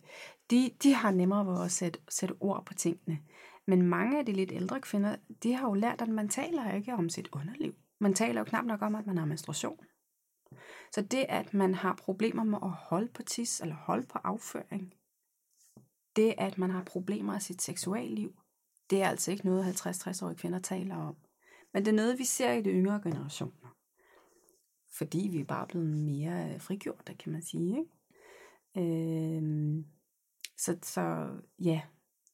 de, 0.51 0.71
de 0.83 0.95
har 0.95 1.11
nemmere 1.11 1.47
ved 1.47 1.65
at 1.65 1.71
sætte, 1.73 2.01
sætte 2.09 2.35
ord 2.41 2.65
på 2.67 2.75
tingene. 2.75 3.19
Men 3.67 3.83
mange 3.83 4.19
af 4.19 4.27
de 4.27 4.33
lidt 4.33 4.53
ældre 4.53 4.81
kvinder, 4.81 5.17
de 5.43 5.55
har 5.55 5.69
jo 5.69 5.75
lært, 5.75 6.03
at 6.03 6.09
man 6.09 6.29
taler 6.29 6.75
ikke 6.75 6.95
om 6.95 7.09
sit 7.09 7.29
underliv. 7.33 7.75
Man 8.01 8.15
taler 8.15 8.41
jo 8.41 8.45
knap 8.45 8.65
nok 8.65 8.83
om, 8.83 8.95
at 8.95 9.07
man 9.07 9.19
har 9.19 9.25
menstruation. 9.25 9.79
Så 10.93 11.03
det, 11.03 11.27
at 11.29 11.55
man 11.55 11.75
har 11.75 11.95
problemer 11.95 12.45
med 12.45 12.59
at 12.63 12.71
holde 12.71 13.09
på 13.09 13.23
tis, 13.23 13.61
eller 13.61 13.75
holde 13.75 14.07
på 14.07 14.19
afføring, 14.25 14.95
det, 16.17 16.35
at 16.39 16.59
man 16.59 16.71
har 16.71 16.85
problemer 16.85 17.37
i 17.37 17.41
sit 17.41 17.63
seksualliv, 17.63 18.33
det 18.91 19.03
er 19.03 19.09
altså 19.09 19.31
ikke 19.31 19.45
noget, 19.45 19.87
50-60-årige 19.87 20.37
kvinder 20.37 20.59
taler 20.59 20.97
om. 20.97 21.17
Men 21.75 21.85
det 21.85 21.91
er 21.91 21.97
noget, 21.97 22.19
vi 22.19 22.25
ser 22.25 22.53
i 22.53 22.63
de 22.63 22.71
yngre 22.71 23.01
generationer. 23.05 23.77
Fordi 24.99 25.29
vi 25.33 25.41
er 25.41 25.45
bare 25.45 25.67
blevet 25.67 25.87
mere 25.89 26.59
frigjorte, 26.61 27.15
kan 27.15 27.33
man 27.33 27.43
sige. 27.43 27.79
Ikke? 27.79 29.37
Øhm, 29.37 29.85
så, 30.59 30.79
så 30.83 31.29
ja, 31.59 31.81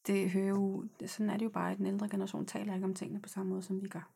det 0.06 0.30
hører 0.30 0.48
jo, 0.48 0.84
sådan 1.06 1.30
er 1.30 1.36
det 1.36 1.44
jo 1.44 1.50
bare, 1.50 1.72
at 1.72 1.78
den 1.78 1.86
ældre 1.86 2.08
generation 2.08 2.46
taler 2.46 2.74
ikke 2.74 2.84
om 2.86 2.94
tingene 2.94 3.20
på 3.22 3.28
samme 3.28 3.50
måde, 3.50 3.62
som 3.62 3.82
vi 3.82 3.88
gør. 3.88 4.12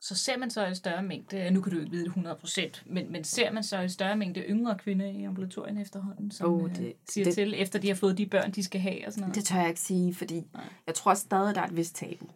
Så 0.00 0.14
ser 0.14 0.38
man 0.38 0.50
så 0.50 0.66
en 0.66 0.74
større 0.74 1.02
mængde, 1.02 1.50
nu 1.50 1.60
kan 1.60 1.72
du 1.72 1.78
ikke 1.78 1.90
vide 1.90 2.04
det 2.04 2.12
100%, 2.12 2.82
men, 2.92 3.12
men 3.12 3.24
ser 3.24 3.52
man 3.52 3.62
så 3.62 3.80
en 3.80 3.88
større 3.90 4.16
mængde 4.16 4.40
yngre 4.40 4.78
kvinder 4.78 5.06
i 5.06 5.22
ambulatorien 5.22 5.78
efterhånden, 5.78 6.30
som 6.30 6.52
oh, 6.52 6.70
det- 6.76 6.96
siger 7.08 7.24
det, 7.24 7.34
til, 7.34 7.54
efter 7.56 7.78
de 7.78 7.88
har 7.88 7.94
fået 7.94 8.18
de 8.18 8.26
børn, 8.26 8.50
de 8.52 8.62
skal 8.62 8.80
have 8.80 9.06
og 9.06 9.12
sådan 9.12 9.20
noget? 9.20 9.34
Det 9.34 9.44
tør 9.44 9.56
jeg 9.58 9.68
ikke 9.68 9.80
sige, 9.80 10.14
fordi 10.14 10.42
Nej. 10.54 10.64
jeg 10.86 10.94
tror 10.94 11.14
stadig, 11.14 11.54
der 11.54 11.60
er 11.60 11.66
et 11.66 11.76
vist 11.76 11.96
tabu. 11.96 12.26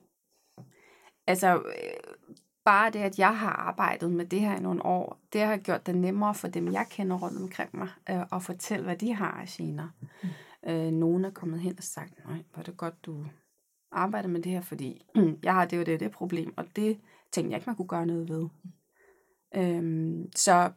Altså, 1.31 1.57
øh, 1.57 2.15
bare 2.65 2.91
det, 2.91 2.99
at 2.99 3.19
jeg 3.19 3.39
har 3.39 3.53
arbejdet 3.53 4.11
med 4.11 4.27
det 4.27 4.41
her 4.41 4.57
i 4.57 4.61
nogle 4.61 4.85
år, 4.85 5.21
det 5.33 5.41
har 5.41 5.57
gjort 5.57 5.87
det 5.87 5.97
nemmere 5.97 6.35
for 6.35 6.49
dem, 6.49 6.73
jeg 6.73 6.87
kender 6.91 7.19
rundt 7.19 7.43
omkring 7.43 7.71
mig, 7.77 7.89
øh, 8.11 8.23
at 8.33 8.43
fortælle, 8.43 8.85
hvad 8.85 8.97
de 8.97 9.15
har 9.15 9.31
af 9.31 9.47
gener. 9.49 9.89
Mm. 10.23 10.29
Øh, 10.71 10.91
nogen 10.93 11.25
er 11.25 11.31
kommet 11.31 11.61
hen 11.61 11.75
og 11.79 11.85
sagt, 11.85 12.25
nej, 12.27 12.43
hvor 12.53 12.59
er 12.61 12.63
det 12.63 12.77
godt, 12.77 13.07
du 13.07 13.27
arbejder 13.93 14.29
med 14.29 14.43
det 14.43 14.53
her, 14.53 14.61
fordi 14.61 15.07
jeg 15.43 15.55
har 15.55 15.65
det 15.65 15.81
og 15.81 15.87
det 15.87 15.95
og 15.95 16.01
det 16.01 16.11
problem, 16.11 16.55
og 16.57 16.65
det 16.77 16.99
tænkte 17.33 17.51
jeg 17.51 17.59
ikke, 17.59 17.71
man 17.71 17.77
kunne 17.77 17.89
gøre 17.89 18.07
noget 18.07 18.29
ved. 18.29 18.49
Øhm, 19.57 20.33
så 20.37 20.73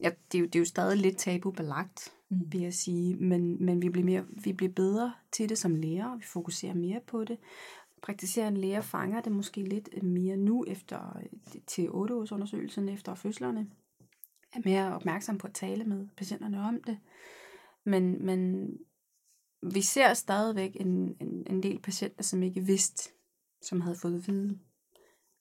ja, 0.00 0.10
det, 0.32 0.38
er 0.38 0.40
jo, 0.40 0.46
det 0.46 0.54
er 0.54 0.60
jo 0.60 0.64
stadig 0.64 0.98
lidt 0.98 1.18
tabubelagt, 1.18 2.14
Mm. 2.34 2.52
vil 2.52 2.60
jeg 2.60 2.74
sige, 2.74 3.16
men, 3.16 3.64
men 3.64 3.82
vi, 3.82 3.88
bliver 3.88 4.04
mere, 4.04 4.24
vi 4.44 4.52
bliver 4.52 4.72
bedre 4.72 5.12
til 5.32 5.48
det 5.48 5.58
som 5.58 5.76
læger, 5.76 6.06
og 6.06 6.18
vi 6.18 6.24
fokuserer 6.24 6.74
mere 6.74 7.00
på 7.06 7.24
det. 7.24 7.38
Praktiserende 8.04 8.60
læger 8.60 8.80
fanger 8.80 9.20
det 9.20 9.32
måske 9.32 9.62
lidt 9.62 9.88
øh, 9.92 10.04
mere 10.04 10.36
nu 10.36 10.64
efter 10.68 11.16
øh, 11.16 11.60
til 11.66 11.90
8 11.90 12.14
års 12.14 12.32
undersøgelsen 12.32 12.88
efter 12.88 13.14
fødslerne. 13.14 13.70
Er 14.52 14.60
mere 14.64 14.94
opmærksom 14.94 15.38
på 15.38 15.46
at 15.46 15.54
tale 15.54 15.84
med 15.84 16.08
patienterne 16.16 16.60
om 16.60 16.82
det. 16.82 16.98
Men, 17.84 18.26
men 18.26 18.68
vi 19.62 19.82
ser 19.82 20.14
stadigvæk 20.14 20.76
en, 20.80 21.16
en, 21.20 21.46
en 21.46 21.62
del 21.62 21.78
patienter, 21.78 22.22
som 22.22 22.42
ikke 22.42 22.60
vidste, 22.60 23.12
som 23.62 23.80
havde 23.80 23.96
fået 23.96 24.14
at 24.14 24.28
vide, 24.28 24.58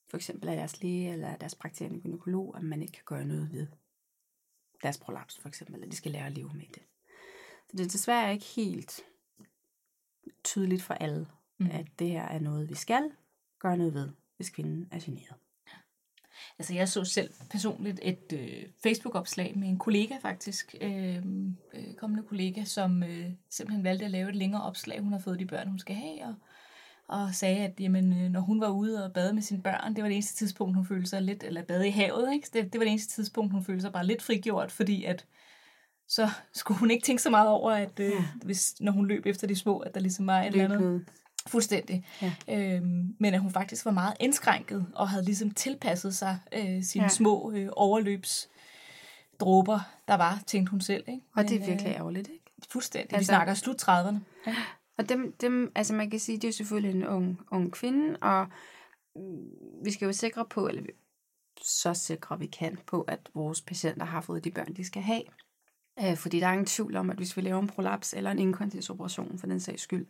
for 0.10 0.18
eksempel 0.18 0.50
af 0.50 0.56
deres 0.56 0.82
læge 0.82 1.12
eller 1.14 1.28
af 1.28 1.40
deres 1.40 1.56
praktiserende 1.56 2.00
gynekolog, 2.02 2.58
at 2.58 2.64
man 2.64 2.82
ikke 2.82 2.94
kan 2.94 3.06
gøre 3.06 3.26
noget 3.26 3.50
ved 3.52 3.68
deres 4.84 4.98
prolaps 4.98 5.40
for 5.40 5.48
eksempel, 5.48 5.76
eller 5.76 5.90
de 5.90 5.96
skal 5.96 6.12
lære 6.12 6.26
at 6.26 6.32
leve 6.32 6.54
med 6.54 6.68
det. 6.68 6.84
Så 7.70 7.78
det 7.78 7.80
er 7.80 7.90
desværre 7.90 8.34
ikke 8.34 8.46
helt 8.46 9.02
tydeligt 10.44 10.84
for 10.84 10.94
alle, 10.94 11.28
Mm. 11.60 11.70
at 11.72 11.86
det 12.00 12.10
her 12.10 12.24
er 12.24 12.40
noget, 12.40 12.70
vi 12.70 12.76
skal 12.76 13.04
gøre 13.60 13.78
noget 13.78 13.94
ved, 13.94 14.10
hvis 14.36 14.50
kvinden 14.50 14.88
er 14.92 15.00
generet. 15.04 15.34
Altså 16.60 16.74
jeg 16.74 16.90
så 16.90 17.04
selv 17.04 17.34
personligt 17.52 18.00
et 18.04 18.34
øh, 18.34 18.64
Facebook-opslag 18.84 19.58
med 19.58 19.68
en 19.68 19.78
kollega 19.78 20.18
faktisk, 20.22 20.76
øh, 20.82 21.18
øh, 21.74 21.94
kommende 21.98 22.24
kollega, 22.24 22.64
som 22.64 23.04
øh, 23.04 23.26
simpelthen 23.50 23.84
valgte 23.84 24.06
at 24.06 24.12
lave 24.12 24.30
et 24.30 24.36
længere 24.36 24.64
opslag. 24.64 25.00
Hun 25.02 25.12
har 25.14 25.20
fået 25.20 25.40
de 25.40 25.46
børn, 25.46 25.68
hun 25.68 25.80
skal 25.80 25.96
have, 25.96 26.20
og, 26.24 26.36
og 27.08 27.36
sagde, 27.36 27.58
at 27.58 27.80
jamen, 27.80 28.14
øh, 28.14 28.30
når 28.32 28.40
hun 28.40 28.62
var 28.62 28.70
ude 28.70 29.06
og 29.06 29.14
bade 29.14 29.34
med 29.34 29.42
sine 29.42 29.62
børn, 29.64 29.96
det 29.96 30.04
var 30.04 30.08
det 30.10 30.16
eneste 30.16 30.36
tidspunkt, 30.36 30.76
hun 30.76 30.86
følte 30.86 31.10
sig 31.10 31.22
lidt, 31.22 31.44
eller 31.44 31.64
bade 31.64 31.88
i 31.88 31.92
havet, 31.92 32.34
ikke? 32.34 32.50
Det, 32.54 32.74
det 32.74 32.80
var 32.80 32.86
det 32.86 32.92
eneste 32.92 33.16
tidspunkt, 33.16 33.52
hun 33.54 33.64
følte 33.64 33.82
sig 33.82 33.92
bare 33.94 34.06
lidt 34.06 34.22
frigjort, 34.22 34.72
fordi 34.72 35.04
at 35.04 35.26
så 36.08 36.30
skulle 36.54 36.80
hun 36.80 36.92
ikke 36.92 37.04
tænke 37.06 37.22
så 37.22 37.30
meget 37.30 37.50
over, 37.50 37.72
at 37.72 38.00
øh, 38.00 38.10
Ja. 38.12 38.26
hvis, 38.44 38.76
når 38.82 38.92
hun 38.92 39.08
løb 39.08 39.26
efter 39.26 39.48
de 39.48 39.56
små, 39.56 39.80
at 39.80 39.94
der 39.94 40.00
ligesom 40.00 40.28
var 40.28 40.42
et 40.42 40.48
eller 40.48 40.64
andet. 40.66 41.06
Fuldstændig. 41.48 42.06
Ja. 42.22 42.34
Øhm, 42.50 43.16
men 43.20 43.34
at 43.34 43.40
hun 43.40 43.52
faktisk 43.52 43.86
var 43.86 43.92
meget 43.92 44.14
indskrænket 44.20 44.86
og 44.96 45.10
havde 45.10 45.26
ligesom 45.26 45.52
tilpasset 45.52 46.16
sig 46.16 46.40
øh, 46.54 46.84
sine 46.84 47.04
Ja. 47.04 47.10
små 47.10 47.52
øh, 47.52 47.70
overløbsdråber, 47.72 49.80
der 50.08 50.16
var, 50.18 50.44
tænkte 50.48 50.72
hun 50.72 50.82
selv. 50.82 51.04
Ikke? 51.08 51.22
Og 51.36 51.44
det 51.44 51.56
er 51.56 51.60
Men, 51.60 51.68
virkelig 51.70 51.90
Øh, 51.92 51.96
ærgerligt, 51.98 52.28
ikke? 52.28 52.44
fuldstændig. 52.70 53.14
Altså, 53.14 53.32
Vi 53.32 53.36
snakker 53.36 53.54
slut 53.54 53.84
30'erne. 53.90 54.16
Ja. 54.48 54.56
Og 54.98 55.10
dem, 55.10 55.36
dem, 55.42 55.72
altså 55.76 55.94
man 55.94 56.10
kan 56.10 56.20
sige, 56.20 56.36
det 56.36 56.44
er 56.44 56.48
jo 56.48 56.52
selvfølgelig 56.54 56.96
en 56.96 57.08
ung, 57.08 57.40
ung 57.52 57.72
kvinde, 57.72 58.18
og 58.22 58.48
mm, 59.16 59.46
vi 59.84 59.92
skal 59.92 60.06
jo 60.06 60.14
sikre 60.14 60.46
på, 60.46 60.68
eller 60.68 60.84
så 61.62 61.94
sikre 61.94 62.40
vi 62.40 62.46
kan 62.46 62.78
på, 62.88 63.02
at 63.02 63.20
vores 63.34 63.62
patienter 63.62 64.06
har 64.06 64.22
fået 64.22 64.44
de 64.44 64.52
børn, 64.52 64.74
de 64.74 64.86
skal 64.86 65.02
have. 65.02 65.24
Øh, 66.00 66.18
fordi 66.18 66.40
der 66.40 66.48
er 66.48 66.52
ingen 66.52 66.66
tvivl 66.66 66.96
om, 66.96 67.10
at 67.10 67.18
hvis 67.18 67.38
vi 67.38 67.42
laver 67.42 67.62
en 67.62 67.68
prolaps 67.68 68.14
eller 68.14 68.32
en 68.32 68.40
inkontinensoperation 68.40 69.40
for 69.40 69.48
den 69.48 69.60
sags 69.60 69.82
skyld 69.82 70.06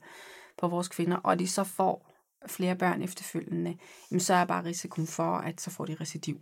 på 0.58 0.68
vores 0.68 0.88
kvinder, 0.88 1.18
og 1.18 1.39
de 1.39 1.48
så 1.48 1.63
får 1.63 2.13
flere 2.48 2.76
børn 2.76 3.02
efterfølgende, 3.02 3.78
jamen, 4.12 4.20
så 4.20 4.34
er 4.34 4.46
bare 4.46 4.63
risikoen 4.63 5.08
for, 5.08 5.36
at 5.38 5.62
så 5.62 5.72
får 5.72 5.86
de 5.86 5.96
recidiv. 5.96 6.42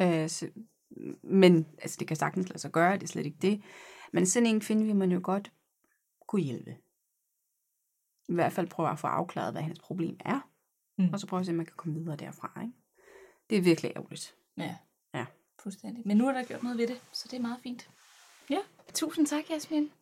Øh, 0.00 0.28
så, 0.28 0.48
men 1.22 1.66
altså, 1.78 1.96
det 1.98 2.08
kan 2.08 2.16
sagtens 2.16 2.48
lade 2.48 2.58
sig 2.58 2.72
gøre, 2.72 2.94
det 2.94 3.02
er 3.02 3.06
slet 3.06 3.26
ikke 3.26 3.38
det. 3.42 3.62
Men 4.12 4.26
sådan 4.26 4.46
en 4.46 4.60
kvinde 4.60 4.86
vil 4.86 4.96
man 4.96 5.12
jo 5.12 5.20
godt 5.22 5.52
kunne 6.26 6.42
hjælpe 6.42 6.76
i 8.28 8.34
hvert 8.34 8.52
fald 8.52 8.66
prøve 8.66 8.90
at 8.90 8.98
få 8.98 9.06
afklaret, 9.06 9.52
hvad 9.52 9.62
hendes 9.62 9.78
problem 9.78 10.16
er. 10.24 10.50
Mm. 10.98 11.08
Og 11.12 11.20
så 11.20 11.26
prøve 11.26 11.40
at 11.40 11.46
se, 11.46 11.52
om 11.52 11.56
man 11.56 11.66
kan 11.66 11.76
komme 11.76 11.94
videre 11.94 12.16
derfra. 12.16 12.60
Ikke? 12.62 12.74
Det 13.50 13.58
er 13.58 13.62
virkelig 13.62 13.92
ærgerligt. 13.96 14.34
ja. 14.58 14.76
Ja. 15.14 15.26
Fuldstændig. 15.62 16.02
Men 16.06 16.16
nu 16.16 16.28
er 16.28 16.32
der 16.32 16.44
gjort 16.44 16.62
noget 16.62 16.78
ved 16.78 16.86
det, 16.86 17.00
så 17.12 17.28
det 17.30 17.36
er 17.36 17.40
meget 17.40 17.60
fint. 17.62 17.90
Ja, 18.50 18.58
tusind 18.94 19.26
tak, 19.26 19.50
Jasmin, 19.50 19.92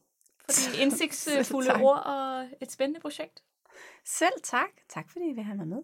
for 0.45 0.71
dine 0.71 0.77
indsigtsfulde 0.83 1.75
ord 1.75 2.03
og 2.07 2.49
et 2.61 2.73
spændende 2.73 3.01
projekt. 3.01 3.43
Selv 4.05 4.33
tak. 4.43 4.69
Tak 4.89 5.11
fordi 5.11 5.25
I 5.25 5.33
vil 5.33 5.45
have 5.45 5.57
mig 5.57 5.69
med. 5.69 5.83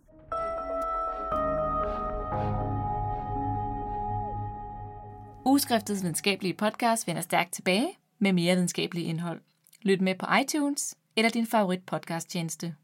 Uskriftets 5.44 6.02
videnskabelige 6.02 6.54
podcast 6.54 7.06
vender 7.06 7.22
stærkt 7.22 7.52
tilbage 7.52 7.98
med 8.18 8.32
mere 8.32 8.54
videnskabeligt 8.54 9.08
indhold. 9.08 9.40
Lyt 9.82 10.00
med 10.00 10.14
på 10.14 10.26
iTunes 10.42 10.94
eller 11.16 11.30
din 11.30 11.46
favorit 11.46 11.86
podcast 11.86 12.30
tjeneste. 12.30 12.74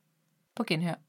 På 0.55 0.65
genhør. 0.65 1.04